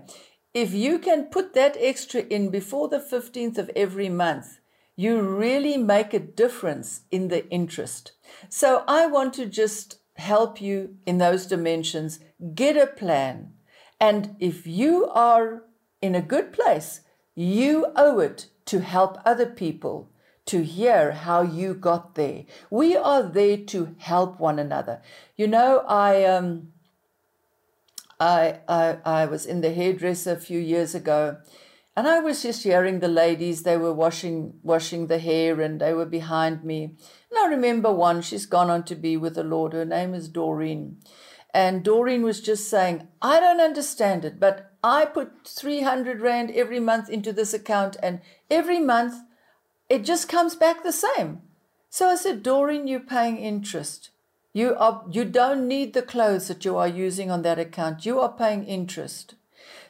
If 0.54 0.74
you 0.74 0.98
can 0.98 1.26
put 1.26 1.54
that 1.54 1.78
extra 1.80 2.22
in 2.22 2.50
before 2.50 2.88
the 2.88 3.00
15th 3.00 3.58
of 3.58 3.70
every 3.76 4.10
month, 4.10 4.60
you 4.96 5.22
really 5.22 5.78
make 5.78 6.14
a 6.14 6.20
difference 6.20 7.02
in 7.12 7.28
the 7.28 7.48
interest. 7.50 8.14
So 8.50 8.84
I 8.88 9.06
want 9.06 9.34
to 9.36 9.46
just 9.46 10.00
help 10.16 10.60
you 10.60 10.98
in 11.06 11.20
those 11.20 11.46
dimensions. 11.46 12.20
Get 12.56 12.76
a 12.76 12.88
plan. 12.88 13.54
And 14.00 14.36
if 14.40 14.66
you 14.66 15.08
are 15.10 15.64
in 16.02 16.16
a 16.16 16.22
good 16.22 16.52
place, 16.52 17.02
you 17.36 17.88
owe 17.96 18.20
it 18.20 18.48
to 18.66 18.82
help 18.82 19.20
other 19.26 19.46
people 19.46 20.12
to 20.48 20.64
hear 20.64 21.12
how 21.12 21.44
you 21.44 21.76
got 21.76 22.16
there. 22.16 22.46
We 22.72 22.98
are 22.98 23.22
there 23.22 23.58
to 23.58 23.96
help 24.00 24.40
one 24.40 24.58
another. 24.58 25.02
You 25.38 25.48
know, 25.48 25.84
I 25.88 26.24
um, 26.26 26.74
I, 28.20 28.60
I 28.68 28.98
I 29.06 29.26
was 29.26 29.46
in 29.46 29.62
the 29.62 29.74
hairdresser 29.74 30.34
a 30.34 30.40
few 30.40 30.60
years 30.60 30.94
ago, 30.94 31.38
and 31.96 32.08
I 32.08 32.20
was 32.20 32.44
just 32.44 32.64
hearing 32.64 33.00
the 33.00 33.08
ladies. 33.08 33.64
They 33.64 33.78
were 33.78 33.94
washing 33.94 34.60
washing 34.64 35.08
the 35.08 35.20
hair, 35.20 35.62
and 35.62 35.80
they 35.80 35.94
were 35.94 36.06
behind 36.06 36.64
me. 36.64 36.84
And 36.84 37.40
I 37.40 37.48
remember 37.48 37.92
one. 37.92 38.22
She's 38.22 38.46
gone 38.46 38.70
on 38.70 38.84
to 38.86 38.96
be 38.96 39.16
with 39.18 39.36
the 39.36 39.44
Lord. 39.44 39.74
Her 39.74 39.86
name 39.86 40.14
is 40.14 40.28
Doreen. 40.28 40.98
And 41.54 41.84
Doreen 41.84 42.22
was 42.22 42.42
just 42.42 42.70
saying, 42.70 43.08
I 43.22 43.40
don't 43.40 43.60
understand 43.60 44.24
it, 44.24 44.40
but 44.40 44.72
I 44.84 45.06
put 45.06 45.48
300 45.48 46.22
Rand 46.22 46.52
every 46.52 46.80
month 46.80 47.10
into 47.10 47.34
this 47.34 47.54
account, 47.54 47.98
and 48.04 48.22
every 48.52 48.80
month 48.80 49.16
it 49.90 50.06
just 50.06 50.30
comes 50.30 50.56
back 50.56 50.84
the 50.84 50.92
same. 50.92 51.42
So 51.90 52.08
I 52.08 52.16
said, 52.16 52.44
Doreen, 52.44 52.88
you're 52.88 53.00
paying 53.00 53.38
interest. 53.38 54.12
You 54.54 54.76
are 54.76 55.06
you 55.10 55.26
don't 55.26 55.68
need 55.68 55.94
the 55.94 56.02
clothes 56.02 56.48
that 56.48 56.66
you 56.66 56.78
are 56.78 56.88
using 56.88 57.30
on 57.30 57.44
that 57.44 57.60
account. 57.60 58.06
You 58.06 58.20
are 58.20 58.32
paying 58.32 58.64
interest. 58.66 59.36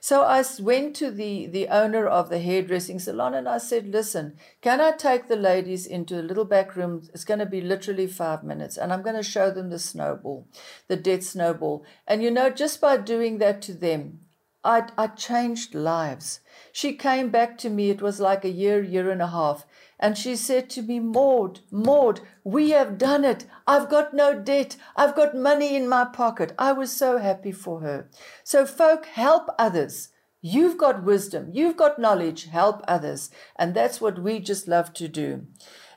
So 0.01 0.23
I 0.23 0.43
went 0.61 0.95
to 0.97 1.11
the, 1.11 1.45
the 1.47 1.67
owner 1.67 2.07
of 2.07 2.29
the 2.29 2.39
hairdressing 2.39 2.99
salon 2.99 3.33
and 3.33 3.49
I 3.49 3.57
said, 3.57 3.87
Listen, 3.87 4.37
can 4.61 4.79
I 4.79 4.91
take 4.91 5.27
the 5.27 5.35
ladies 5.35 5.85
into 5.85 6.19
a 6.19 6.23
little 6.23 6.45
back 6.45 6.75
room? 6.75 7.03
It's 7.13 7.25
going 7.25 7.39
to 7.39 7.45
be 7.45 7.61
literally 7.61 8.07
five 8.07 8.43
minutes 8.43 8.77
and 8.77 8.93
I'm 8.93 9.01
going 9.01 9.17
to 9.17 9.23
show 9.23 9.51
them 9.51 9.69
the 9.69 9.79
snowball, 9.79 10.47
the 10.87 10.95
debt 10.95 11.23
snowball. 11.23 11.83
And 12.07 12.23
you 12.23 12.31
know, 12.31 12.49
just 12.49 12.79
by 12.79 12.97
doing 12.97 13.39
that 13.39 13.61
to 13.63 13.73
them, 13.73 14.21
I, 14.63 14.89
I 14.97 15.07
changed 15.07 15.73
lives. 15.73 16.41
She 16.71 16.93
came 16.93 17.29
back 17.29 17.57
to 17.59 17.69
me, 17.69 17.89
it 17.89 18.01
was 18.01 18.19
like 18.19 18.43
a 18.43 18.49
year, 18.49 18.83
year 18.83 19.09
and 19.09 19.21
a 19.21 19.27
half. 19.27 19.65
And 19.99 20.17
she 20.17 20.35
said 20.35 20.69
to 20.71 20.81
me, 20.81 20.99
Maud, 20.99 21.59
Maud, 21.71 22.21
we 22.43 22.69
have 22.71 22.97
done 22.97 23.25
it. 23.25 23.45
I've 23.67 23.89
got 23.89 24.13
no 24.13 24.39
debt. 24.39 24.77
I've 24.95 25.15
got 25.15 25.35
money 25.35 25.75
in 25.75 25.89
my 25.89 26.05
pocket. 26.05 26.53
I 26.57 26.71
was 26.71 26.91
so 26.91 27.17
happy 27.17 27.51
for 27.51 27.81
her. 27.81 28.09
So, 28.43 28.65
folk, 28.65 29.07
help 29.07 29.49
others. 29.59 30.09
You've 30.41 30.77
got 30.77 31.03
wisdom. 31.03 31.49
You've 31.51 31.75
got 31.75 31.99
knowledge. 31.99 32.45
Help 32.45 32.81
others. 32.87 33.29
And 33.57 33.73
that's 33.73 33.99
what 33.99 34.23
we 34.23 34.39
just 34.39 34.69
love 34.69 34.93
to 34.93 35.09
do. 35.09 35.47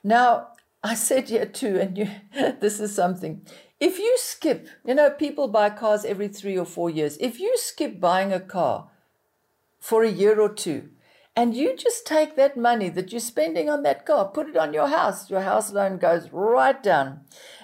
Now, 0.03 0.49
I 0.83 0.95
said 0.95 1.29
here 1.29 1.47
too, 1.47 1.79
and 1.79 1.97
you, 1.97 2.11
this 2.61 2.81
is 2.81 2.95
something. 2.95 3.47
If 3.79 3.99
you 3.99 4.17
skip, 4.19 4.67
you 4.85 4.95
know, 4.95 5.11
people 5.11 5.47
buy 5.49 5.71
cars 5.71 6.05
every 6.05 6.29
three 6.29 6.59
or 6.59 6.65
four 6.65 6.91
years. 6.91 7.17
If 7.21 7.39
you 7.39 7.57
skip 7.57 8.01
buying 8.01 8.33
a 8.33 8.41
car 8.41 8.91
for 9.79 10.03
a 10.03 10.11
year 10.11 10.41
or 10.41 10.53
two, 10.53 10.91
and 11.35 11.55
you 11.55 11.77
just 11.77 12.07
take 12.07 12.37
that 12.37 12.57
money 12.57 12.89
that 12.91 13.11
you're 13.11 13.21
spending 13.21 13.71
on 13.71 13.83
that 13.83 14.05
car, 14.05 14.29
put 14.29 14.49
it 14.49 14.57
on 14.57 14.75
your 14.75 14.89
house. 14.89 15.31
Your 15.31 15.41
house 15.41 15.73
loan 15.73 15.99
goes 15.99 16.29
right 16.31 16.83
down. 16.83 17.21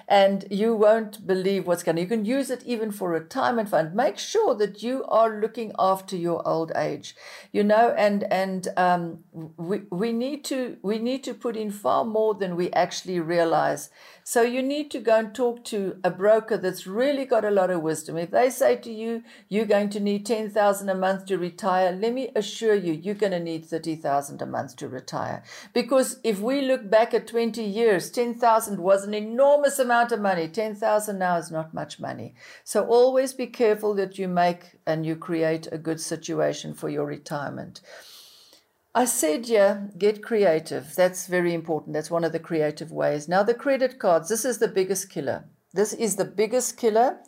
And 0.09 0.45
you 0.49 0.75
won't 0.75 1.25
believe 1.27 1.67
what's 1.67 1.83
going 1.83 1.95
to. 1.95 2.01
You 2.01 2.07
can 2.07 2.25
use 2.25 2.49
it 2.49 2.63
even 2.65 2.91
for 2.91 3.09
retirement 3.09 3.69
fund. 3.69 3.93
Make 3.93 4.17
sure 4.17 4.55
that 4.55 4.81
you 4.81 5.05
are 5.05 5.39
looking 5.39 5.71
after 5.77 6.17
your 6.17 6.45
old 6.47 6.71
age, 6.75 7.15
you 7.51 7.63
know, 7.63 7.93
and 7.95 8.23
and 8.23 8.67
um, 8.75 9.19
we 9.55 9.83
we 9.91 10.11
need 10.11 10.43
to 10.45 10.77
we 10.81 10.97
need 10.97 11.23
to 11.25 11.35
put 11.35 11.55
in 11.55 11.69
far 11.69 12.03
more 12.03 12.33
than 12.33 12.55
we 12.55 12.71
actually 12.71 13.19
realize. 13.19 13.91
So 14.23 14.43
you 14.43 14.61
need 14.61 14.91
to 14.91 14.99
go 14.99 15.17
and 15.17 15.33
talk 15.33 15.63
to 15.65 15.97
a 16.03 16.11
broker 16.11 16.55
that's 16.55 16.85
really 16.85 17.25
got 17.25 17.43
a 17.43 17.49
lot 17.49 17.71
of 17.71 17.81
wisdom. 17.81 18.15
If 18.15 18.29
they 18.29 18.51
say 18.51 18.75
to 18.75 18.91
you, 18.91 19.23
you're 19.47 19.65
going 19.65 19.89
to 19.89 19.99
need 19.99 20.23
10,000 20.23 20.87
a 20.87 20.93
month 20.93 21.25
to 21.25 21.39
retire, 21.39 21.91
let 21.91 22.13
me 22.13 22.29
assure 22.35 22.75
you, 22.75 22.93
you're 22.93 23.15
going 23.15 23.31
to 23.31 23.39
need 23.39 23.65
30,000 23.65 24.39
a 24.39 24.45
month 24.45 24.75
to 24.75 24.87
retire. 24.87 25.41
Because 25.73 26.19
if 26.23 26.39
we 26.39 26.61
look 26.61 26.91
back 26.91 27.15
at 27.15 27.25
20 27.25 27.63
years, 27.63 28.11
10,000 28.11 28.79
was 28.79 29.03
an 29.03 29.15
enormous 29.15 29.79
amount 29.79 29.98
of 30.05 30.21
money. 30.21 30.47
10,000 30.47 31.17
now 31.17 31.37
is 31.37 31.51
not 31.51 31.73
much 31.73 31.99
money. 31.99 32.35
So 32.63 32.85
always 32.85 33.33
be 33.33 33.47
careful 33.47 33.93
that 33.95 34.17
you 34.17 34.27
make 34.27 34.77
and 34.85 35.05
you 35.05 35.15
create 35.15 35.67
a 35.71 35.77
good 35.77 35.99
situation 35.99 36.73
for 36.73 36.89
your 36.89 37.05
retirement. 37.05 37.81
I 38.95 39.05
said, 39.05 39.47
yeah, 39.47 39.87
get 39.97 40.23
creative. 40.23 40.95
That's 40.95 41.27
very 41.27 41.53
important. 41.53 41.93
That's 41.93 42.09
one 42.09 42.23
of 42.23 42.31
the 42.31 42.39
creative 42.39 42.91
ways. 42.91 43.27
Now, 43.27 43.43
the 43.43 43.53
credit 43.53 43.99
cards, 43.99 44.29
this 44.29 44.45
is 44.45 44.57
the 44.57 44.67
biggest 44.67 45.09
killer. 45.09 45.45
This 45.73 45.93
is 45.93 46.15
the 46.15 46.25
biggest 46.25 46.77
killer. 46.77 47.19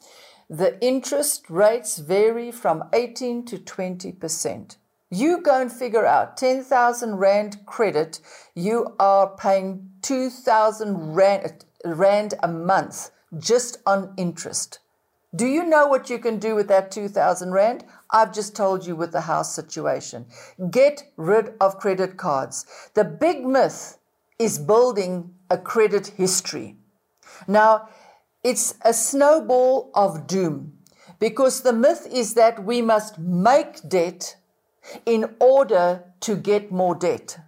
The 0.49 0.83
interest 0.83 1.49
rates 1.49 1.99
vary 1.99 2.51
from 2.51 2.83
18 2.93 3.45
to 3.45 3.57
20%. 3.57 4.75
You 5.13 5.41
go 5.41 5.61
and 5.61 5.69
figure 5.69 6.05
out 6.05 6.37
10,000 6.37 7.17
Rand 7.17 7.65
credit, 7.65 8.21
you 8.55 8.95
are 8.97 9.35
paying 9.35 9.89
2,000 10.03 11.13
Rand, 11.13 11.65
Rand 11.83 12.33
a 12.41 12.47
month 12.47 13.11
just 13.37 13.79
on 13.85 14.13
interest. 14.15 14.79
Do 15.35 15.45
you 15.45 15.65
know 15.65 15.87
what 15.87 16.09
you 16.09 16.17
can 16.17 16.39
do 16.39 16.55
with 16.55 16.69
that 16.69 16.91
2,000 16.91 17.51
Rand? 17.51 17.83
I've 18.09 18.33
just 18.33 18.55
told 18.55 18.85
you 18.85 18.95
with 18.95 19.11
the 19.11 19.21
house 19.21 19.53
situation. 19.53 20.27
Get 20.69 21.03
rid 21.17 21.55
of 21.59 21.77
credit 21.77 22.15
cards. 22.15 22.65
The 22.93 23.03
big 23.03 23.45
myth 23.45 23.97
is 24.39 24.59
building 24.59 25.33
a 25.49 25.57
credit 25.57 26.07
history. 26.07 26.77
Now, 27.49 27.89
it's 28.45 28.75
a 28.83 28.93
snowball 28.93 29.91
of 29.93 30.25
doom 30.25 30.77
because 31.19 31.63
the 31.63 31.73
myth 31.73 32.07
is 32.09 32.33
that 32.35 32.63
we 32.63 32.81
must 32.81 33.19
make 33.19 33.87
debt 33.87 34.37
in 35.05 35.35
order 35.39 36.03
to 36.21 36.35
get 36.35 36.71
more 36.71 36.95
debt. 36.95 37.39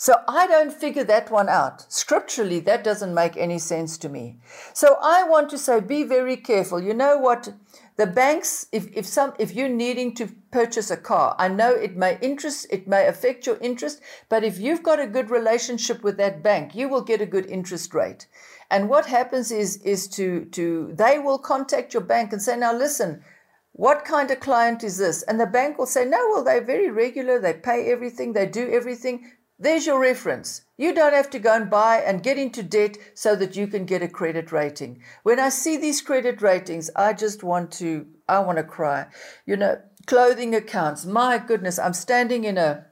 So 0.00 0.14
I 0.28 0.46
don't 0.46 0.72
figure 0.72 1.02
that 1.04 1.28
one 1.28 1.48
out. 1.48 1.92
Scripturally, 1.92 2.60
that 2.60 2.84
doesn't 2.84 3.12
make 3.12 3.36
any 3.36 3.58
sense 3.58 3.98
to 3.98 4.08
me. 4.08 4.36
So 4.72 4.96
I 5.02 5.24
want 5.24 5.50
to 5.50 5.58
say 5.58 5.80
be 5.80 6.04
very 6.04 6.36
careful. 6.36 6.80
You 6.80 6.94
know 6.94 7.18
what? 7.18 7.52
The 7.96 8.06
banks, 8.06 8.68
if, 8.70 8.86
if 8.96 9.04
some 9.04 9.32
if 9.40 9.52
you're 9.56 9.68
needing 9.68 10.14
to 10.14 10.28
purchase 10.52 10.92
a 10.92 10.96
car, 10.96 11.34
I 11.36 11.48
know 11.48 11.72
it 11.72 11.96
may 11.96 12.16
interest, 12.20 12.68
it 12.70 12.86
may 12.86 13.08
affect 13.08 13.44
your 13.44 13.58
interest, 13.58 14.00
but 14.28 14.44
if 14.44 14.60
you've 14.60 14.84
got 14.84 15.00
a 15.00 15.06
good 15.08 15.30
relationship 15.30 16.04
with 16.04 16.16
that 16.18 16.44
bank, 16.44 16.76
you 16.76 16.88
will 16.88 17.02
get 17.02 17.20
a 17.20 17.26
good 17.26 17.46
interest 17.46 17.92
rate. 17.92 18.28
And 18.70 18.88
what 18.88 19.06
happens 19.06 19.50
is 19.50 19.78
is 19.78 20.06
to 20.08 20.44
to 20.52 20.92
they 20.92 21.18
will 21.18 21.38
contact 21.38 21.92
your 21.92 22.04
bank 22.04 22.32
and 22.32 22.40
say, 22.40 22.56
now 22.56 22.72
listen, 22.72 23.24
what 23.72 24.04
kind 24.04 24.30
of 24.30 24.40
client 24.40 24.82
is 24.82 24.98
this? 24.98 25.22
And 25.22 25.38
the 25.38 25.46
bank 25.46 25.78
will 25.78 25.86
say, 25.86 26.04
no, 26.04 26.18
well, 26.30 26.44
they're 26.44 26.64
very 26.64 26.90
regular, 26.90 27.38
they 27.38 27.54
pay 27.54 27.90
everything, 27.90 28.32
they 28.32 28.46
do 28.46 28.68
everything. 28.70 29.32
There's 29.60 29.86
your 29.86 29.98
reference. 29.98 30.62
You 30.76 30.94
don't 30.94 31.12
have 31.12 31.30
to 31.30 31.40
go 31.40 31.54
and 31.54 31.68
buy 31.68 31.96
and 31.96 32.22
get 32.22 32.38
into 32.38 32.62
debt 32.62 32.96
so 33.14 33.34
that 33.36 33.56
you 33.56 33.66
can 33.66 33.86
get 33.86 34.02
a 34.02 34.08
credit 34.08 34.52
rating. 34.52 35.02
When 35.24 35.40
I 35.40 35.48
see 35.48 35.76
these 35.76 36.00
credit 36.00 36.40
ratings, 36.40 36.90
I 36.94 37.12
just 37.12 37.42
want 37.42 37.72
to, 37.72 38.06
I 38.28 38.38
want 38.38 38.58
to 38.58 38.64
cry. 38.64 39.06
You 39.46 39.56
know, 39.56 39.80
clothing 40.06 40.54
accounts. 40.54 41.04
My 41.04 41.38
goodness, 41.38 41.78
I'm 41.78 41.92
standing 41.92 42.44
in 42.44 42.56
a, 42.56 42.86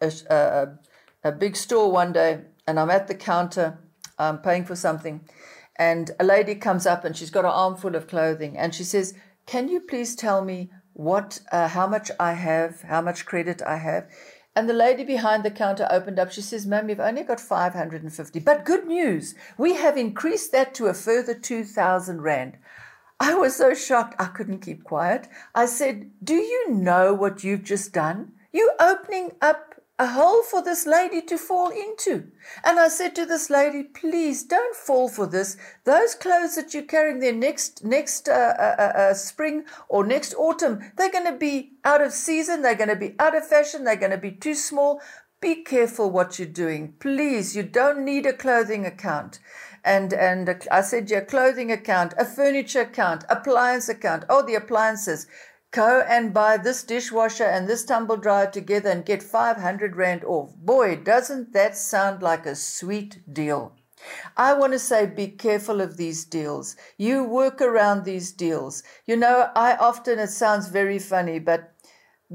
a, 0.00 0.12
a, 0.30 0.68
a 1.24 1.32
big 1.32 1.56
store 1.56 1.90
one 1.90 2.12
day 2.12 2.42
and 2.66 2.78
I'm 2.78 2.90
at 2.90 3.08
the 3.08 3.14
counter, 3.14 3.78
I'm 4.18 4.38
paying 4.38 4.64
for 4.64 4.76
something, 4.76 5.28
and 5.76 6.10
a 6.18 6.24
lady 6.24 6.54
comes 6.54 6.86
up 6.86 7.04
and 7.04 7.16
she's 7.16 7.30
got 7.30 7.44
an 7.44 7.50
armful 7.50 7.94
of 7.94 8.06
clothing 8.06 8.56
and 8.56 8.74
she 8.74 8.84
says, 8.84 9.14
"Can 9.46 9.68
you 9.68 9.80
please 9.80 10.14
tell 10.16 10.44
me 10.44 10.70
what, 10.92 11.40
uh, 11.52 11.68
how 11.68 11.86
much 11.86 12.10
I 12.18 12.32
have, 12.32 12.82
how 12.82 13.00
much 13.00 13.26
credit 13.26 13.62
I 13.62 13.76
have?" 13.76 14.08
And 14.56 14.68
the 14.68 14.74
lady 14.74 15.04
behind 15.04 15.42
the 15.42 15.50
counter 15.50 15.88
opened 15.90 16.18
up. 16.18 16.30
She 16.30 16.40
says, 16.40 16.64
Ma'am, 16.66 16.88
you've 16.88 17.00
only 17.00 17.24
got 17.24 17.40
550. 17.40 18.38
But 18.40 18.64
good 18.64 18.86
news, 18.86 19.34
we 19.58 19.74
have 19.74 19.96
increased 19.96 20.52
that 20.52 20.74
to 20.74 20.86
a 20.86 20.94
further 20.94 21.34
2,000 21.34 22.22
Rand. 22.22 22.58
I 23.18 23.34
was 23.34 23.56
so 23.56 23.74
shocked, 23.74 24.14
I 24.18 24.26
couldn't 24.26 24.60
keep 24.60 24.84
quiet. 24.84 25.28
I 25.54 25.66
said, 25.66 26.10
Do 26.22 26.34
you 26.34 26.70
know 26.70 27.14
what 27.14 27.42
you've 27.42 27.64
just 27.64 27.92
done? 27.92 28.32
You 28.52 28.70
opening 28.78 29.32
up 29.40 29.73
a 29.98 30.08
hole 30.08 30.42
for 30.42 30.60
this 30.60 30.86
lady 30.86 31.22
to 31.22 31.38
fall 31.38 31.70
into. 31.70 32.26
And 32.64 32.80
I 32.80 32.88
said 32.88 33.14
to 33.14 33.26
this 33.26 33.48
lady, 33.48 33.84
please 33.84 34.42
don't 34.42 34.74
fall 34.74 35.08
for 35.08 35.26
this. 35.26 35.56
Those 35.84 36.16
clothes 36.16 36.56
that 36.56 36.74
you're 36.74 36.82
carrying 36.82 37.20
there 37.20 37.32
next 37.32 37.84
next 37.84 38.28
uh, 38.28 38.54
uh, 38.58 38.74
uh, 38.78 38.98
uh 38.98 39.14
spring 39.14 39.64
or 39.88 40.04
next 40.04 40.34
autumn, 40.34 40.80
they're 40.96 41.12
going 41.12 41.32
to 41.32 41.38
be 41.38 41.74
out 41.84 42.00
of 42.00 42.12
season. 42.12 42.62
They're 42.62 42.74
going 42.74 42.88
to 42.88 42.96
be 42.96 43.14
out 43.20 43.36
of 43.36 43.46
fashion. 43.46 43.84
They're 43.84 43.94
going 43.94 44.10
to 44.10 44.18
be 44.18 44.32
too 44.32 44.54
small. 44.54 45.00
Be 45.40 45.62
careful 45.62 46.10
what 46.10 46.38
you're 46.38 46.48
doing. 46.48 46.94
Please, 46.98 47.54
you 47.54 47.62
don't 47.62 48.04
need 48.04 48.26
a 48.26 48.32
clothing 48.32 48.84
account. 48.86 49.38
And 49.84 50.12
and 50.12 50.66
I 50.72 50.80
said, 50.80 51.10
your 51.10 51.20
clothing 51.20 51.70
account, 51.70 52.14
a 52.18 52.24
furniture 52.24 52.80
account, 52.80 53.24
appliance 53.28 53.88
account. 53.88 54.24
Oh, 54.28 54.44
the 54.44 54.54
appliances 54.54 55.28
go 55.74 56.04
and 56.08 56.32
buy 56.32 56.56
this 56.56 56.84
dishwasher 56.84 57.44
and 57.44 57.68
this 57.68 57.84
tumble 57.84 58.16
dryer 58.16 58.48
together 58.48 58.90
and 58.90 59.04
get 59.04 59.22
500 59.22 59.96
Rand 59.96 60.22
off. 60.24 60.54
Boy, 60.54 60.94
doesn't 60.94 61.52
that 61.52 61.76
sound 61.76 62.22
like 62.22 62.46
a 62.46 62.54
sweet 62.54 63.20
deal? 63.34 63.74
I 64.36 64.54
want 64.54 64.72
to 64.72 64.78
say 64.78 65.06
be 65.06 65.26
careful 65.26 65.80
of 65.80 65.96
these 65.96 66.24
deals. 66.24 66.76
You 66.96 67.24
work 67.24 67.60
around 67.60 68.04
these 68.04 68.30
deals. 68.30 68.84
You 69.04 69.16
know, 69.16 69.50
I 69.56 69.74
often, 69.76 70.20
it 70.20 70.28
sounds 70.28 70.68
very 70.68 71.00
funny, 71.00 71.40
but 71.40 71.72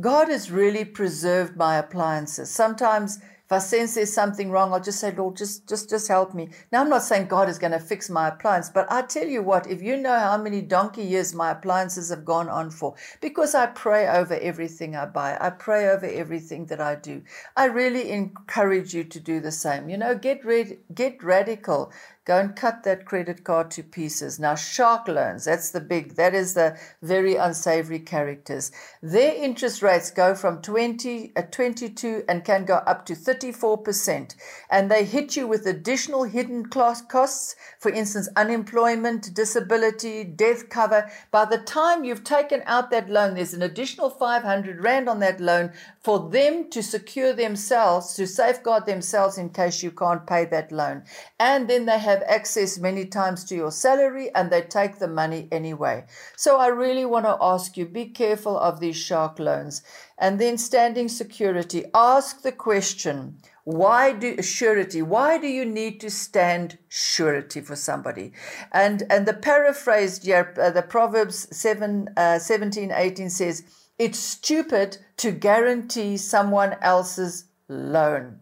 God 0.02 0.28
has 0.28 0.52
really 0.52 0.84
preserved 0.84 1.56
my 1.56 1.78
appliances. 1.78 2.50
Sometimes 2.50 3.20
if 3.50 3.54
I 3.54 3.58
sense 3.58 3.96
there's 3.96 4.14
something 4.14 4.52
wrong, 4.52 4.72
I'll 4.72 4.80
just 4.80 5.00
say, 5.00 5.12
Lord, 5.12 5.36
just, 5.36 5.68
just, 5.68 5.90
just 5.90 6.08
help 6.08 6.36
me. 6.36 6.50
Now, 6.72 6.82
I'm 6.82 6.90
not 6.90 7.02
saying 7.02 7.30
God 7.30 7.50
is 7.50 7.58
going 7.58 7.72
to 7.72 7.80
fix 7.80 8.08
my 8.08 8.28
appliance, 8.28 8.70
but 8.70 8.86
I 8.92 9.02
tell 9.02 9.26
you 9.26 9.42
what, 9.42 9.66
if 9.66 9.82
you 9.82 9.98
know 9.98 10.20
how 10.20 10.38
many 10.38 10.62
donkey 10.62 11.02
years 11.02 11.34
my 11.34 11.50
appliances 11.50 12.12
have 12.12 12.24
gone 12.24 12.48
on 12.48 12.70
for, 12.70 12.94
because 13.22 13.56
I 13.56 13.66
pray 13.66 14.08
over 14.08 14.36
everything 14.36 14.96
I 14.96 15.08
buy, 15.08 15.36
I 15.42 15.50
pray 15.50 15.90
over 15.90 16.06
everything 16.06 16.68
that 16.68 16.80
I 16.80 16.94
do. 16.94 17.24
I 17.58 17.66
really 17.66 18.12
encourage 18.12 18.94
you 18.94 19.04
to 19.06 19.20
do 19.20 19.40
the 19.40 19.52
same. 19.52 19.90
You 19.90 19.98
know, 19.98 20.14
get 20.14 20.46
red, 20.46 20.78
get 20.94 21.24
radical. 21.24 21.92
Go 22.30 22.38
and 22.38 22.56
cut 22.56 22.84
that 22.84 23.06
credit 23.06 23.44
card 23.44 23.72
to 23.72 23.82
pieces. 23.82 24.38
Now, 24.38 24.54
shark 24.54 25.08
loans, 25.08 25.46
that's 25.46 25.72
the 25.72 25.80
big, 25.80 26.14
that 26.14 26.36
is 26.36 26.54
the 26.54 26.78
very 27.02 27.36
unsavory 27.36 27.98
characters. 27.98 28.72
Their 29.02 29.34
interest 29.34 29.82
rates 29.82 30.12
go 30.12 30.36
from 30.36 30.62
20, 30.62 31.34
uh, 31.36 31.42
22 31.50 32.26
and 32.30 32.46
can 32.46 32.66
go 32.66 32.76
up 32.86 33.08
to 33.08 33.16
34%. 33.16 34.36
And 34.70 34.92
they 34.92 35.06
hit 35.06 35.36
you 35.36 35.48
with 35.48 35.66
additional 35.66 36.26
hidden 36.26 36.68
costs, 36.68 37.56
for 37.80 37.90
instance, 37.90 38.30
unemployment, 38.36 39.34
disability, 39.34 40.24
death 40.24 40.70
cover. 40.70 41.10
By 41.32 41.46
the 41.46 41.58
time 41.58 42.04
you've 42.04 42.24
taken 42.24 42.62
out 42.68 42.92
that 42.92 43.10
loan, 43.10 43.34
there's 43.34 43.56
an 43.56 43.64
additional 43.64 44.12
500 44.12 44.84
Rand 44.84 45.10
on 45.10 45.18
that 45.22 45.42
loan 45.42 45.72
for 46.04 46.30
them 46.30 46.70
to 46.70 46.84
secure 46.84 47.34
themselves, 47.34 48.14
to 48.14 48.28
safeguard 48.28 48.86
themselves 48.86 49.40
in 49.40 49.50
case 49.50 49.82
you 49.82 49.90
can't 49.90 50.28
pay 50.28 50.46
that 50.46 50.72
loan. 50.72 51.04
And 51.40 51.68
then 51.68 51.86
they 51.86 51.98
have 51.98 52.19
have 52.20 52.30
access 52.30 52.78
many 52.78 53.06
times 53.06 53.44
to 53.46 53.56
your 53.56 53.72
salary 53.72 54.30
and 54.36 54.50
they 54.50 54.62
take 54.62 55.00
the 55.00 55.08
money 55.08 55.48
anyway. 55.52 56.06
So 56.36 56.58
I 56.58 56.68
really 56.68 57.06
want 57.06 57.26
to 57.26 57.38
ask 57.42 57.78
you 57.78 57.86
be 57.86 58.06
careful 58.06 58.58
of 58.60 58.80
these 58.80 58.98
shark 58.98 59.40
loans. 59.40 59.82
And 60.18 60.40
then 60.40 60.58
standing 60.58 61.08
security, 61.08 61.86
ask 61.94 62.42
the 62.42 62.52
question 62.52 63.38
why 63.66 64.12
do 64.12 64.42
surety 64.42 65.00
why 65.00 65.38
do 65.38 65.46
you 65.46 65.64
need 65.64 66.00
to 66.00 66.10
stand 66.10 66.80
surety 66.88 67.62
for 67.62 67.76
somebody 67.76 68.32
and 68.72 69.04
and 69.12 69.28
the 69.28 69.34
paraphrased 69.34 70.28
uh, 70.28 70.72
the 70.72 70.82
proverbs 70.82 71.48
7 71.56 72.10
uh, 72.18 72.40
17 72.40 72.92
18 72.92 73.30
says 73.30 73.64
it's 74.00 74.18
stupid 74.18 74.98
to 75.18 75.32
guarantee 75.32 76.18
someone 76.18 76.78
else's 76.82 77.46
loan 77.68 78.40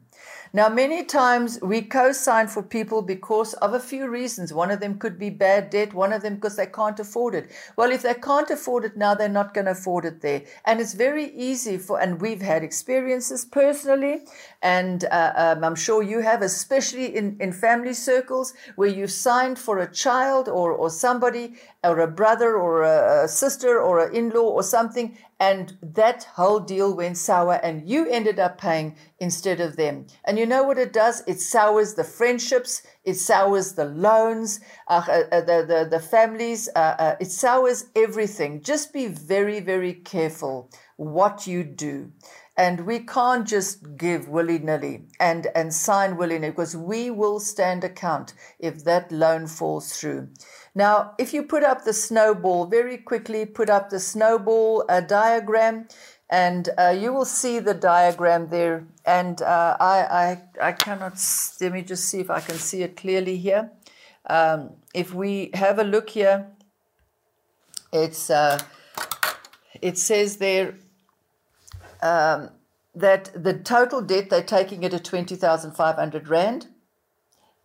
Now, 0.58 0.70
many 0.70 1.04
times 1.04 1.60
we 1.62 1.84
co 1.84 2.12
sign 2.12 2.48
for 2.48 2.64
people 2.64 3.04
because 3.04 3.54
of 3.66 3.76
a 3.76 3.80
few 3.80 4.10
reasons. 4.10 4.52
One 4.52 4.72
of 4.72 4.80
them 4.80 4.98
could 4.98 5.20
be 5.20 5.30
bad 5.30 5.70
debt, 5.70 5.94
one 5.94 6.12
of 6.12 6.24
them 6.24 6.34
because 6.34 6.56
they 6.56 6.66
can't 6.66 7.00
afford 7.00 7.36
it. 7.36 7.52
Well, 7.76 7.92
if 7.92 8.02
they 8.02 8.16
can't 8.16 8.50
afford 8.50 8.84
it 8.84 8.98
now, 8.98 9.14
they're 9.14 9.30
not 9.30 9.54
going 9.54 9.66
to 9.66 9.74
afford 9.74 10.06
it 10.06 10.22
there. 10.22 10.42
And 10.66 10.80
it's 10.80 10.96
very 10.96 11.26
easy 11.36 11.78
for, 11.78 12.02
and 12.02 12.20
we've 12.20 12.42
had 12.42 12.64
experiences 12.64 13.46
personally, 13.46 14.22
and 14.64 15.06
uh, 15.12 15.34
um, 15.36 15.64
I'm 15.64 15.76
sure 15.76 16.02
you 16.02 16.22
have, 16.22 16.42
especially 16.42 17.16
in, 17.16 17.38
in 17.40 17.52
family 17.52 17.94
circles 17.94 18.56
where 18.78 18.90
you've 18.90 19.12
signed 19.12 19.60
for 19.60 19.78
a 19.78 19.92
child 19.94 20.50
or, 20.50 20.72
or 20.72 20.90
somebody, 20.90 21.54
or 21.84 22.00
a 22.00 22.08
brother 22.08 22.58
or 22.58 22.82
a, 22.82 23.26
a 23.26 23.28
sister 23.28 23.80
or 23.80 24.08
an 24.08 24.16
in 24.16 24.32
law 24.32 24.50
or 24.50 24.64
something, 24.64 25.16
and 25.40 25.78
that 25.82 26.24
whole 26.34 26.60
deal 26.60 26.96
went 26.96 27.18
sour 27.18 27.54
and 27.54 27.88
you 27.88 28.10
ended 28.10 28.40
up 28.40 28.58
paying 28.58 28.96
instead 29.20 29.60
of 29.60 29.76
them. 29.76 30.08
And 30.26 30.40
you 30.40 30.46
know 30.46 30.64
what 30.64 30.80
it 30.80 30.92
does? 30.92 31.24
It 31.28 31.40
sours 31.40 31.94
the 31.94 32.04
friendships, 32.04 32.82
it 33.04 33.16
sours 33.16 33.74
the 33.74 33.86
loans, 33.86 34.60
uh, 34.88 35.04
uh, 35.08 35.24
uh 35.32 35.42
the, 35.42 35.66
the, 35.68 35.88
the 35.90 36.00
families, 36.00 36.70
uh, 36.76 36.96
uh, 36.98 37.16
it 37.20 37.32
sours 37.32 37.86
everything. 37.96 38.62
Just 38.62 38.94
be 38.94 39.08
very, 39.08 39.60
very 39.60 39.94
careful 39.94 40.72
what 40.96 41.46
you 41.46 41.64
do. 41.64 42.12
And 42.60 42.88
we 42.88 43.00
can't 43.02 43.48
just 43.48 43.98
give 43.98 44.28
willy 44.30 44.58
nilly 44.58 45.04
and, 45.20 45.46
and 45.54 45.72
sign 45.72 46.18
willy 46.18 46.40
nilly 46.40 46.50
because 46.50 46.76
we 46.76 47.12
will 47.12 47.40
stand 47.40 47.84
account 47.84 48.34
if 48.58 48.84
that 48.86 49.12
loan 49.12 49.46
falls 49.46 49.94
through. 49.94 50.30
Now, 50.78 51.14
if 51.18 51.34
you 51.34 51.42
put 51.42 51.64
up 51.64 51.86
the 51.86 51.92
snowball, 51.92 52.68
very 52.68 53.00
quickly 53.00 53.48
put 53.48 53.68
up 53.68 53.90
the 53.90 54.00
snowball 54.00 54.86
uh, 54.88 55.02
diagram, 55.02 55.88
and 56.30 56.70
uh, 56.78 56.96
you 56.96 57.12
will 57.12 57.26
see 57.26 57.58
the 57.58 57.74
diagram 57.74 58.50
there. 58.50 58.86
And 59.04 59.42
uh, 59.42 59.76
I, 59.80 60.38
I, 60.62 60.68
I 60.68 60.72
cannot, 60.74 61.14
let 61.60 61.72
me 61.74 61.82
just 61.82 62.06
see 62.06 62.20
if 62.20 62.30
I 62.30 62.42
can 62.42 62.58
see 62.58 62.84
it 62.84 62.96
clearly 62.96 63.38
here. 63.38 63.72
Um, 64.30 64.74
if 64.94 65.16
we 65.16 65.50
have 65.56 65.80
a 65.80 65.84
look 65.84 66.12
here, 66.12 66.46
it's, 67.92 68.30
uh, 68.30 68.62
it 69.82 69.98
says 69.98 70.38
there 70.38 70.76
um, 72.04 72.52
that 72.94 73.32
the 73.34 73.56
total 73.56 74.02
debt 74.02 74.30
they're 74.30 74.44
taking 74.44 74.84
it 74.84 74.94
at 74.94 75.06
20,500 75.06 76.28
Rand, 76.28 76.68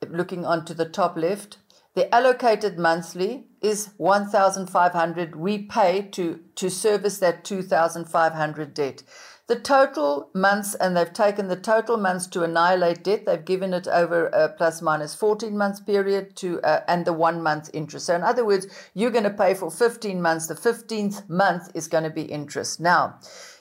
looking 0.09 0.46
onto 0.46 0.72
the 0.72 0.88
top 0.88 1.18
left. 1.18 1.59
The 1.95 2.13
allocated 2.15 2.79
monthly 2.79 3.49
is 3.61 3.91
1,500 3.99 5.37
we 5.37 5.59
pay 5.59 6.03
to, 6.13 6.41
to 6.55 6.71
service 6.71 7.19
that 7.19 7.45
2,500 7.45 8.73
debt. 8.73 9.03
The 9.47 9.61
total 9.61 10.31
months, 10.33 10.75
and 10.75 10.97
they've 10.97 11.13
taken 11.13 11.49
the 11.49 11.57
total 11.57 11.99
months 11.99 12.27
to 12.29 12.45
annihilate 12.45 13.05
debt. 13.05 13.27
They've 13.27 13.45
given 13.45 13.75
it 13.75 13.87
over 13.87 14.29
a 14.29 14.49
plus 14.49 14.81
minus 14.81 15.15
14 15.15 15.57
months 15.59 15.81
period 15.81 16.35
to, 16.37 16.63
uh, 16.63 16.81
and 16.89 17.05
the 17.05 17.13
one 17.13 17.43
month 17.43 17.69
interest. 17.75 18.07
So, 18.07 18.15
in 18.15 18.23
other 18.23 18.47
words, 18.47 18.67
you're 18.95 19.11
going 19.11 19.25
to 19.25 19.31
pay 19.31 19.53
for 19.53 19.71
15 19.71 20.23
months. 20.23 20.47
The 20.47 20.55
15th 20.55 21.29
month 21.29 21.71
is 21.75 21.89
going 21.89 22.05
to 22.05 22.11
be 22.11 22.23
interest. 22.23 22.81
Now, 22.81 23.19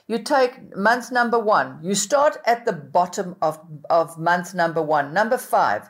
you 0.07 0.19
take 0.19 0.75
month 0.77 1.11
number 1.11 1.39
one, 1.39 1.79
you 1.81 1.95
start 1.95 2.37
at 2.45 2.65
the 2.65 2.73
bottom 2.73 3.35
of, 3.41 3.59
of 3.89 4.17
month 4.17 4.53
number 4.53 4.81
one. 4.81 5.13
Number 5.13 5.37
five, 5.37 5.89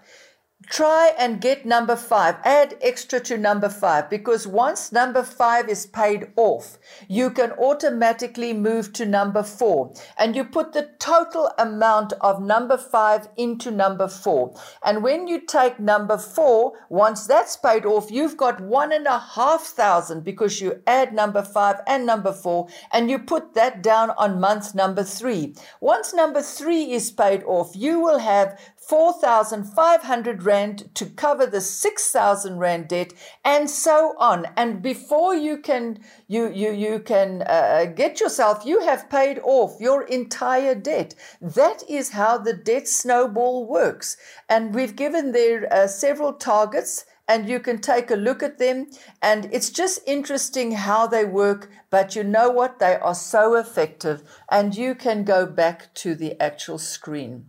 try 0.72 1.12
and 1.20 1.42
get 1.42 1.66
number 1.66 1.98
five, 1.98 2.36
add 2.46 2.78
extra 2.82 3.20
to 3.20 3.38
number 3.38 3.68
five, 3.68 4.10
because 4.10 4.48
once 4.48 4.92
number 4.94 5.22
five 5.22 5.68
is 5.68 5.86
paid 5.86 6.32
off, 6.38 6.80
you 7.10 7.30
can 7.30 7.52
automatically 7.52 8.54
move 8.54 8.94
to 8.94 9.06
number 9.06 9.44
four. 9.44 9.94
And 10.18 10.34
you 10.34 10.46
put 10.46 10.72
the 10.72 10.90
total 10.98 11.52
amount 11.60 12.14
of 12.22 12.42
number 12.42 12.78
five 12.78 13.28
into 13.36 13.70
number 13.70 14.08
four. 14.08 14.56
And 14.84 15.04
when 15.04 15.28
you 15.28 15.42
take 15.42 15.78
number 15.78 16.18
four, 16.18 16.74
once 16.90 17.28
that's 17.28 17.58
paid 17.58 17.86
off, 17.86 18.10
you've 18.10 18.38
got 18.38 18.62
one 18.62 18.94
and 18.94 19.08
a 19.08 19.20
half 19.20 19.64
thousand 19.64 20.24
because 20.24 20.62
you 20.62 20.82
add 20.88 21.14
number 21.14 21.44
five 21.44 21.82
and 21.86 22.06
number 22.06 22.32
four, 22.32 22.70
and 22.94 23.10
you 23.10 23.20
put 23.20 23.54
that 23.56 23.84
down 23.84 24.12
on 24.12 24.40
month 24.40 24.74
number 24.74 25.04
three. 25.04 25.54
Once 25.82 26.14
number 26.14 26.42
three 26.42 26.94
is 26.94 27.12
paid 27.12 27.44
off, 27.44 27.76
you 27.76 28.00
will 28.00 28.20
have 28.20 28.58
4,500 28.88 30.44
Rand 30.44 30.94
to 30.96 31.06
cover 31.06 31.46
the 31.46 31.62
6,000 31.62 32.58
Rand 32.58 32.88
debt 32.88 33.13
and 33.46 33.70
so 33.70 34.15
on. 34.17 34.48
And 34.58 34.82
before 34.82 35.36
you 35.36 35.58
can, 35.58 36.00
you, 36.28 36.52
you, 36.52 36.72
you 36.72 37.00
can 37.00 37.44
uh, 37.44 37.86
get 37.96 38.20
yourself, 38.20 38.65
you 38.65 38.82
have 38.82 39.10
paid 39.10 39.39
off 39.44 39.80
your 39.80 40.04
entire 40.04 40.76
debt. 40.76 41.15
That 41.39 41.84
is 41.88 42.10
how 42.10 42.39
the 42.39 42.54
debt 42.54 42.88
snowball 42.88 43.65
works. 43.65 44.17
And 44.50 44.74
we've 44.74 44.96
given 44.96 45.32
there 45.32 45.72
uh, 45.72 45.88
several 45.88 46.34
targets 46.34 47.06
and 47.28 47.48
you 47.48 47.60
can 47.60 47.80
take 47.80 48.12
a 48.12 48.15
look 48.15 48.44
at 48.44 48.58
them. 48.58 48.88
And 49.22 49.48
it's 49.54 49.70
just 49.70 50.02
interesting 50.06 50.72
how 50.72 51.08
they 51.08 51.24
work, 51.24 51.70
but 51.89 52.15
you 52.15 52.24
know 52.24 52.50
what? 52.50 52.80
They 52.80 52.96
are 52.96 53.15
so 53.15 53.56
effective. 53.56 54.24
And 54.50 54.76
you 54.76 54.96
can 54.96 55.24
go 55.24 55.46
back 55.46 55.94
to 55.96 56.15
the 56.15 56.39
actual 56.41 56.78
screen. 56.78 57.46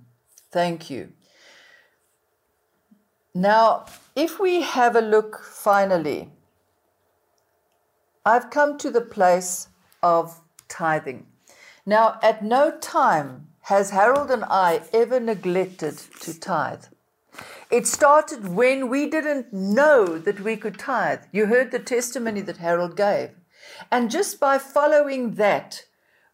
Thank 0.53 0.91
you. 0.91 1.15
Now, 3.35 3.87
if 4.15 4.39
we 4.39 4.61
have 4.61 4.95
a 4.95 5.01
look 5.01 5.43
finally, 5.43 6.31
I've 8.27 8.51
come 8.51 8.77
to 8.79 8.91
the 8.91 9.01
place 9.01 9.69
of 10.03 10.41
tithing. 10.69 11.27
Now, 11.87 12.19
at 12.23 12.45
no 12.45 12.77
time 12.79 13.49
has 13.63 13.91
Harold 13.91 14.31
and 14.31 14.45
I 14.45 14.83
ever 14.93 15.19
neglected 15.19 15.97
to 16.21 16.39
tithe. 16.39 16.85
It 17.71 17.87
started 17.87 18.49
when 18.49 18.91
we 18.91 19.09
didn't 19.09 19.53
know 19.53 20.19
that 20.19 20.41
we 20.41 20.57
could 20.57 20.79
tithe. 20.79 21.23
You 21.33 21.47
heard 21.47 21.71
the 21.71 21.79
testimony 21.79 22.43
that 22.43 22.59
Harold 22.59 22.97
gave. 22.97 23.31
And 23.91 24.11
just 24.11 24.39
by 24.39 24.59
following 24.59 25.37
that, 25.37 25.85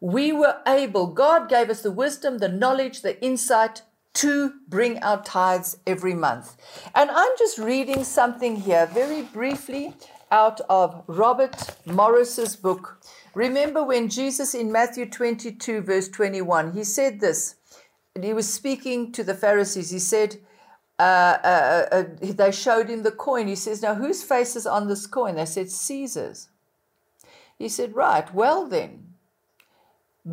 we 0.01 0.33
were 0.33 0.61
able, 0.67 1.07
God 1.07 1.49
gave 1.49 1.71
us 1.71 1.83
the 1.83 1.93
wisdom, 1.93 2.39
the 2.39 2.49
knowledge, 2.49 3.03
the 3.03 3.23
insight 3.23 3.83
to 4.19 4.53
bring 4.67 4.99
our 4.99 5.23
tithes 5.23 5.77
every 5.87 6.15
month. 6.15 6.57
And 6.93 7.09
I'm 7.09 7.31
just 7.39 7.57
reading 7.57 8.03
something 8.03 8.57
here 8.57 8.87
very 8.87 9.23
briefly 9.23 9.95
out 10.33 10.61
of 10.69 11.05
Robert 11.07 11.77
Morris's 11.87 12.57
book. 12.57 13.01
Remember 13.35 13.85
when 13.85 14.09
Jesus 14.09 14.55
in 14.55 14.73
Matthew 14.73 15.07
22, 15.07 15.83
verse 15.83 16.09
21, 16.09 16.73
he 16.73 16.83
said 16.83 17.21
this, 17.21 17.55
he 18.21 18.33
was 18.33 18.53
speaking 18.53 19.13
to 19.13 19.23
the 19.23 19.35
Pharisees. 19.35 19.91
He 19.91 20.01
said, 20.01 20.39
uh, 20.99 21.39
uh, 21.45 21.87
uh, 21.93 22.05
they 22.21 22.51
showed 22.51 22.89
him 22.89 23.05
the 23.05 23.13
coin. 23.13 23.47
He 23.47 23.55
says, 23.55 23.83
Now, 23.83 23.95
whose 23.95 24.25
face 24.25 24.57
is 24.57 24.67
on 24.67 24.89
this 24.89 25.07
coin? 25.07 25.37
They 25.37 25.45
said, 25.45 25.71
Caesar's. 25.71 26.49
He 27.57 27.69
said, 27.69 27.95
Right, 27.95 28.35
well 28.35 28.67
then, 28.67 29.15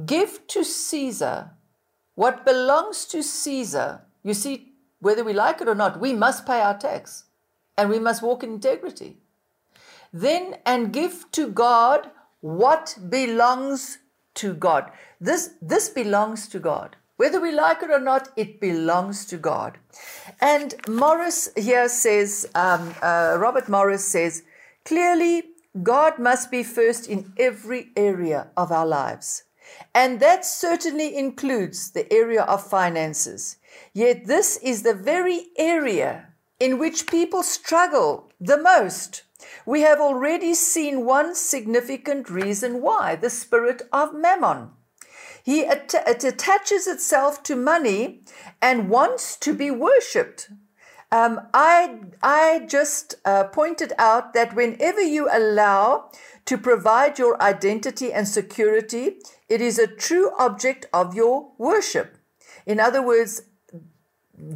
give 0.07 0.47
to 0.47 0.63
Caesar 0.63 1.51
what 2.15 2.45
belongs 2.45 3.05
to 3.05 3.21
Caesar, 3.21 4.01
you 4.23 4.33
see, 4.33 4.73
whether 4.99 5.23
we 5.23 5.33
like 5.33 5.61
it 5.61 5.67
or 5.67 5.75
not, 5.75 5.99
we 5.99 6.13
must 6.13 6.45
pay 6.45 6.61
our 6.61 6.77
tax 6.77 7.25
and 7.77 7.89
we 7.89 7.99
must 7.99 8.23
walk 8.23 8.43
in 8.43 8.53
integrity. 8.53 9.17
Then, 10.11 10.55
and 10.65 10.93
give 10.93 11.29
to 11.33 11.49
God 11.49 12.09
what 12.39 12.97
belongs 13.09 13.99
to 14.35 14.53
God. 14.53 14.91
This, 15.19 15.51
this 15.61 15.89
belongs 15.89 16.47
to 16.49 16.59
God. 16.59 16.95
Whether 17.17 17.39
we 17.39 17.51
like 17.51 17.81
it 17.81 17.89
or 17.89 17.99
not, 17.99 18.29
it 18.35 18.59
belongs 18.59 19.25
to 19.27 19.37
God. 19.37 19.77
And 20.41 20.75
Morris 20.87 21.49
here 21.55 21.87
says, 21.87 22.49
um, 22.55 22.93
uh, 23.01 23.37
Robert 23.39 23.69
Morris 23.69 24.05
says, 24.05 24.43
clearly, 24.83 25.43
God 25.81 26.19
must 26.19 26.51
be 26.51 26.63
first 26.63 27.07
in 27.07 27.33
every 27.37 27.89
area 27.95 28.47
of 28.55 28.71
our 28.71 28.85
lives. 28.85 29.43
And 29.95 30.19
that 30.19 30.45
certainly 30.45 31.15
includes 31.15 31.91
the 31.91 32.11
area 32.11 32.43
of 32.43 32.67
finances. 32.67 33.55
Yet 33.93 34.25
this 34.25 34.57
is 34.57 34.83
the 34.83 34.93
very 34.93 35.47
area 35.57 36.33
in 36.59 36.77
which 36.77 37.07
people 37.07 37.43
struggle 37.43 38.29
the 38.39 38.57
most. 38.57 39.23
We 39.65 39.81
have 39.81 40.01
already 40.01 40.53
seen 40.53 41.05
one 41.05 41.33
significant 41.33 42.29
reason 42.29 42.81
why 42.81 43.15
the 43.15 43.29
spirit 43.29 43.83
of 43.93 44.13
mammon. 44.13 44.71
He 45.43 45.61
it 45.61 45.93
attaches 45.93 46.87
itself 46.87 47.41
to 47.43 47.55
money 47.55 48.21
and 48.61 48.89
wants 48.89 49.37
to 49.37 49.53
be 49.53 49.71
worshipped. 49.71 50.49
Um, 51.11 51.47
I, 51.53 51.99
I 52.21 52.65
just 52.67 53.15
uh, 53.23 53.45
pointed 53.45 53.93
out 53.97 54.33
that 54.33 54.55
whenever 54.55 55.01
you 55.01 55.29
allow 55.31 56.11
to 56.45 56.57
provide 56.57 57.17
your 57.17 57.41
identity 57.41 58.13
and 58.13 58.27
security, 58.27 59.17
it 59.49 59.61
is 59.61 59.79
a 59.79 59.87
true 59.87 60.31
object 60.37 60.85
of 60.93 61.15
your 61.15 61.51
worship. 61.57 62.17
In 62.65 62.79
other 62.79 63.01
words, 63.01 63.41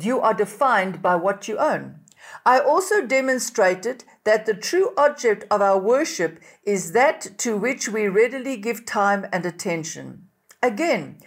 you 0.01 0.19
are 0.19 0.33
defined 0.33 1.01
by 1.01 1.15
what 1.15 1.47
you 1.47 1.57
own. 1.57 2.01
I 2.45 2.59
also 2.59 3.05
demonstrated 3.05 4.03
that 4.23 4.45
the 4.45 4.53
true 4.53 4.93
object 4.97 5.45
of 5.49 5.61
our 5.61 5.79
worship 5.79 6.39
is 6.63 6.91
that 6.91 7.37
to 7.39 7.57
which 7.57 7.89
we 7.89 8.07
readily 8.07 8.57
give 8.57 8.85
time 8.85 9.25
and 9.31 9.45
attention. 9.45 10.27
Again, 10.61 11.19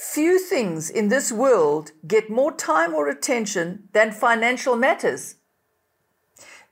Few 0.00 0.38
things 0.38 0.88
in 0.88 1.08
this 1.08 1.30
world 1.30 1.92
get 2.06 2.30
more 2.30 2.52
time 2.52 2.94
or 2.94 3.08
attention 3.08 3.90
than 3.92 4.12
financial 4.12 4.74
matters. 4.74 5.34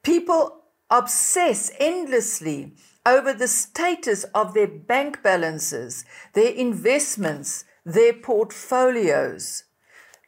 People 0.02 0.64
obsess 0.88 1.70
endlessly 1.78 2.72
over 3.08 3.32
the 3.32 3.48
status 3.48 4.24
of 4.34 4.52
their 4.52 4.66
bank 4.66 5.22
balances, 5.22 6.04
their 6.34 6.52
investments, 6.52 7.64
their 7.84 8.12
portfolios. 8.12 9.64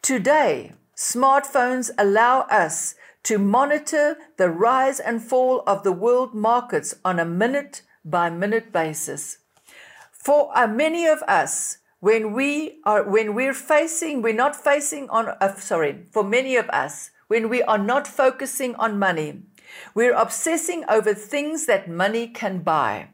Today, 0.00 0.72
smartphones 0.96 1.90
allow 1.98 2.40
us 2.50 2.94
to 3.24 3.36
monitor 3.36 4.16
the 4.38 4.48
rise 4.48 4.98
and 4.98 5.22
fall 5.22 5.62
of 5.66 5.82
the 5.82 5.92
world 5.92 6.34
markets 6.34 6.94
on 7.04 7.18
a 7.18 7.24
minute 7.26 7.82
by 8.02 8.30
minute 8.30 8.72
basis. 8.72 9.38
For 10.10 10.50
uh, 10.56 10.66
many 10.66 11.06
of 11.06 11.22
us, 11.28 11.76
when 12.00 12.32
we 12.32 12.80
are 12.84 13.02
when 13.02 13.34
we're 13.34 13.52
facing 13.52 14.22
we're 14.22 14.32
not 14.32 14.56
facing 14.56 15.06
on 15.10 15.28
uh, 15.28 15.54
sorry 15.56 16.06
for 16.10 16.24
many 16.24 16.56
of 16.56 16.66
us 16.70 17.10
when 17.28 17.50
we 17.50 17.62
are 17.62 17.76
not 17.76 18.06
focusing 18.06 18.74
on 18.76 18.98
money 18.98 19.42
we're 19.94 20.14
obsessing 20.14 20.84
over 20.88 21.14
things 21.14 21.66
that 21.66 21.88
money 21.88 22.28
can 22.28 22.60
buy. 22.60 23.08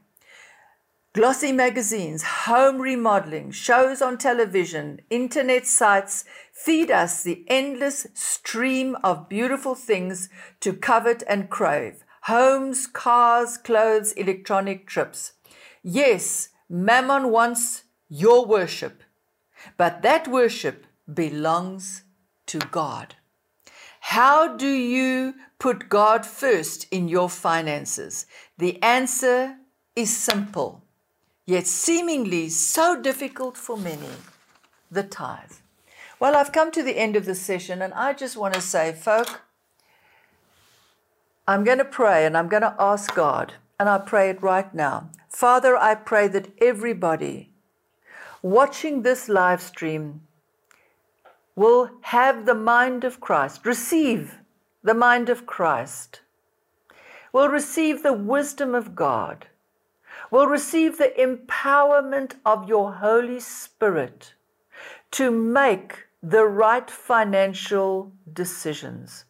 Glossy 1.14 1.50
magazines, 1.50 2.22
home 2.44 2.78
remodeling, 2.78 3.50
shows 3.50 4.02
on 4.02 4.18
television, 4.18 5.00
internet 5.09 5.66
sites 5.66 6.24
feed 6.52 6.90
us 6.90 7.22
the 7.22 7.42
endless 7.48 8.07
stream 8.12 8.96
of 9.02 9.28
beautiful 9.28 9.74
things 9.74 10.28
to 10.61 10.74
covet 10.74 11.22
and 11.26 11.48
crave 11.48 12.04
homes, 12.26 12.88
cars, 12.88 13.57
clothes, 13.57 14.12
electronic 14.12 14.84
trips. 14.86 15.34
Yes, 15.82 16.48
Mammon 16.68 17.30
wants 17.30 17.84
your 18.09 18.44
worship, 18.44 19.04
but 19.76 20.02
that 20.02 20.26
worship 20.26 20.86
belongs 21.12 22.02
to 22.46 22.59
God. 22.59 23.14
How 24.11 24.46
do 24.57 24.68
you 24.68 25.34
put 25.59 25.88
God 25.88 26.24
first 26.24 26.86
in 26.92 27.09
your 27.09 27.28
finances? 27.28 28.26
The 28.57 28.80
answer 28.80 29.57
is 29.96 30.16
simple, 30.16 30.84
yet 31.44 31.66
seemingly 31.66 32.48
so 32.48 33.02
difficult 33.02 33.57
for 33.57 33.76
many 33.76 34.14
the 34.92 35.02
tithe. 35.02 35.54
Well, 36.20 36.36
I've 36.36 36.52
come 36.52 36.70
to 36.70 36.84
the 36.84 36.96
end 36.96 37.16
of 37.16 37.24
the 37.24 37.34
session, 37.34 37.82
and 37.82 37.92
I 37.94 38.12
just 38.12 38.36
want 38.36 38.54
to 38.54 38.61
say, 38.61 38.92
folk, 38.92 39.40
I'm 41.48 41.64
going 41.64 41.78
to 41.78 41.84
pray 41.84 42.24
and 42.24 42.36
I'm 42.36 42.48
going 42.48 42.62
to 42.62 42.76
ask 42.78 43.12
God, 43.12 43.54
and 43.80 43.88
I 43.88 43.98
pray 43.98 44.30
it 44.30 44.40
right 44.40 44.72
now. 44.72 45.11
Father, 45.28 45.76
I 45.76 45.96
pray 45.96 46.28
that 46.28 46.52
everybody 46.62 47.50
watching 48.40 49.02
this 49.02 49.28
live 49.28 49.61
stream 49.61 50.20
will 51.57 51.90
have 52.02 52.44
the 52.44 52.54
mind 52.54 53.02
of 53.02 53.20
Christ, 53.20 53.64
receive 53.64 54.38
the 54.84 54.94
mind 54.94 55.30
of 55.30 55.46
Christ, 55.46 56.20
will 57.32 57.48
receive 57.48 58.02
the 58.02 58.12
wisdom 58.12 58.74
of 58.74 58.94
God, 58.94 59.46
will 60.30 60.46
receive 60.46 60.98
the 60.98 61.12
empowerment 61.18 62.34
of 62.44 62.68
your 62.68 62.92
Holy 62.92 63.40
Spirit 63.40 64.34
to 65.12 65.30
make 65.30 66.04
the 66.22 66.44
right 66.44 66.90
financial 66.90 68.12
decisions. 68.32 69.24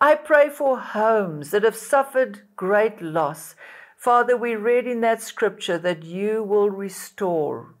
I 0.00 0.14
pray 0.14 0.50
for 0.50 0.78
homes 0.78 1.50
that 1.50 1.62
have 1.64 1.76
suffered 1.76 2.42
great 2.56 3.00
loss. 3.00 3.54
Father, 3.96 4.36
we 4.36 4.54
read 4.54 4.86
in 4.86 5.00
that 5.00 5.22
scripture 5.22 5.78
that 5.78 6.02
you 6.02 6.42
will 6.42 6.70
restore 6.70 7.74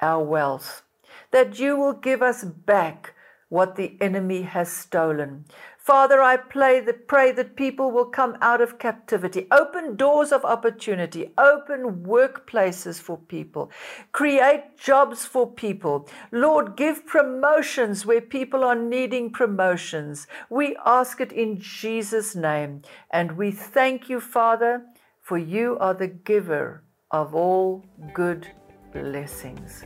our 0.00 0.22
wealth, 0.22 0.82
that 1.30 1.58
you 1.58 1.76
will 1.76 1.92
give 1.92 2.22
us 2.22 2.44
back 2.44 3.14
what 3.48 3.76
the 3.76 3.96
enemy 4.00 4.42
has 4.42 4.70
stolen. 4.70 5.44
Father, 5.78 6.20
I 6.20 6.36
pray 6.36 6.80
that, 6.80 7.56
people 7.56 7.90
will 7.90 8.04
come 8.04 8.36
out 8.42 8.60
of 8.60 8.78
captivity. 8.78 9.46
Open 9.50 9.96
doors 9.96 10.32
of 10.32 10.44
opportunity. 10.44 11.32
Open 11.38 12.04
workplaces 12.04 13.00
for 13.00 13.16
people. 13.16 13.70
Create 14.12 14.76
jobs 14.76 15.24
for 15.24 15.50
people. 15.50 16.06
Lord, 16.30 16.76
give 16.76 17.06
promotions 17.06 18.04
where 18.04 18.20
people 18.20 18.64
are 18.64 18.74
needing 18.74 19.30
promotions. 19.30 20.26
We 20.50 20.76
ask 20.84 21.22
it 21.22 21.32
in 21.32 21.58
Jesus' 21.58 22.36
name. 22.36 22.82
And 23.10 23.38
we 23.38 23.50
thank 23.50 24.10
you, 24.10 24.20
Father, 24.20 24.84
for 25.22 25.38
you 25.38 25.78
are 25.80 25.94
the 25.94 26.08
giver 26.08 26.82
of 27.10 27.34
all 27.34 27.86
good 28.12 28.46
blessings. 28.92 29.84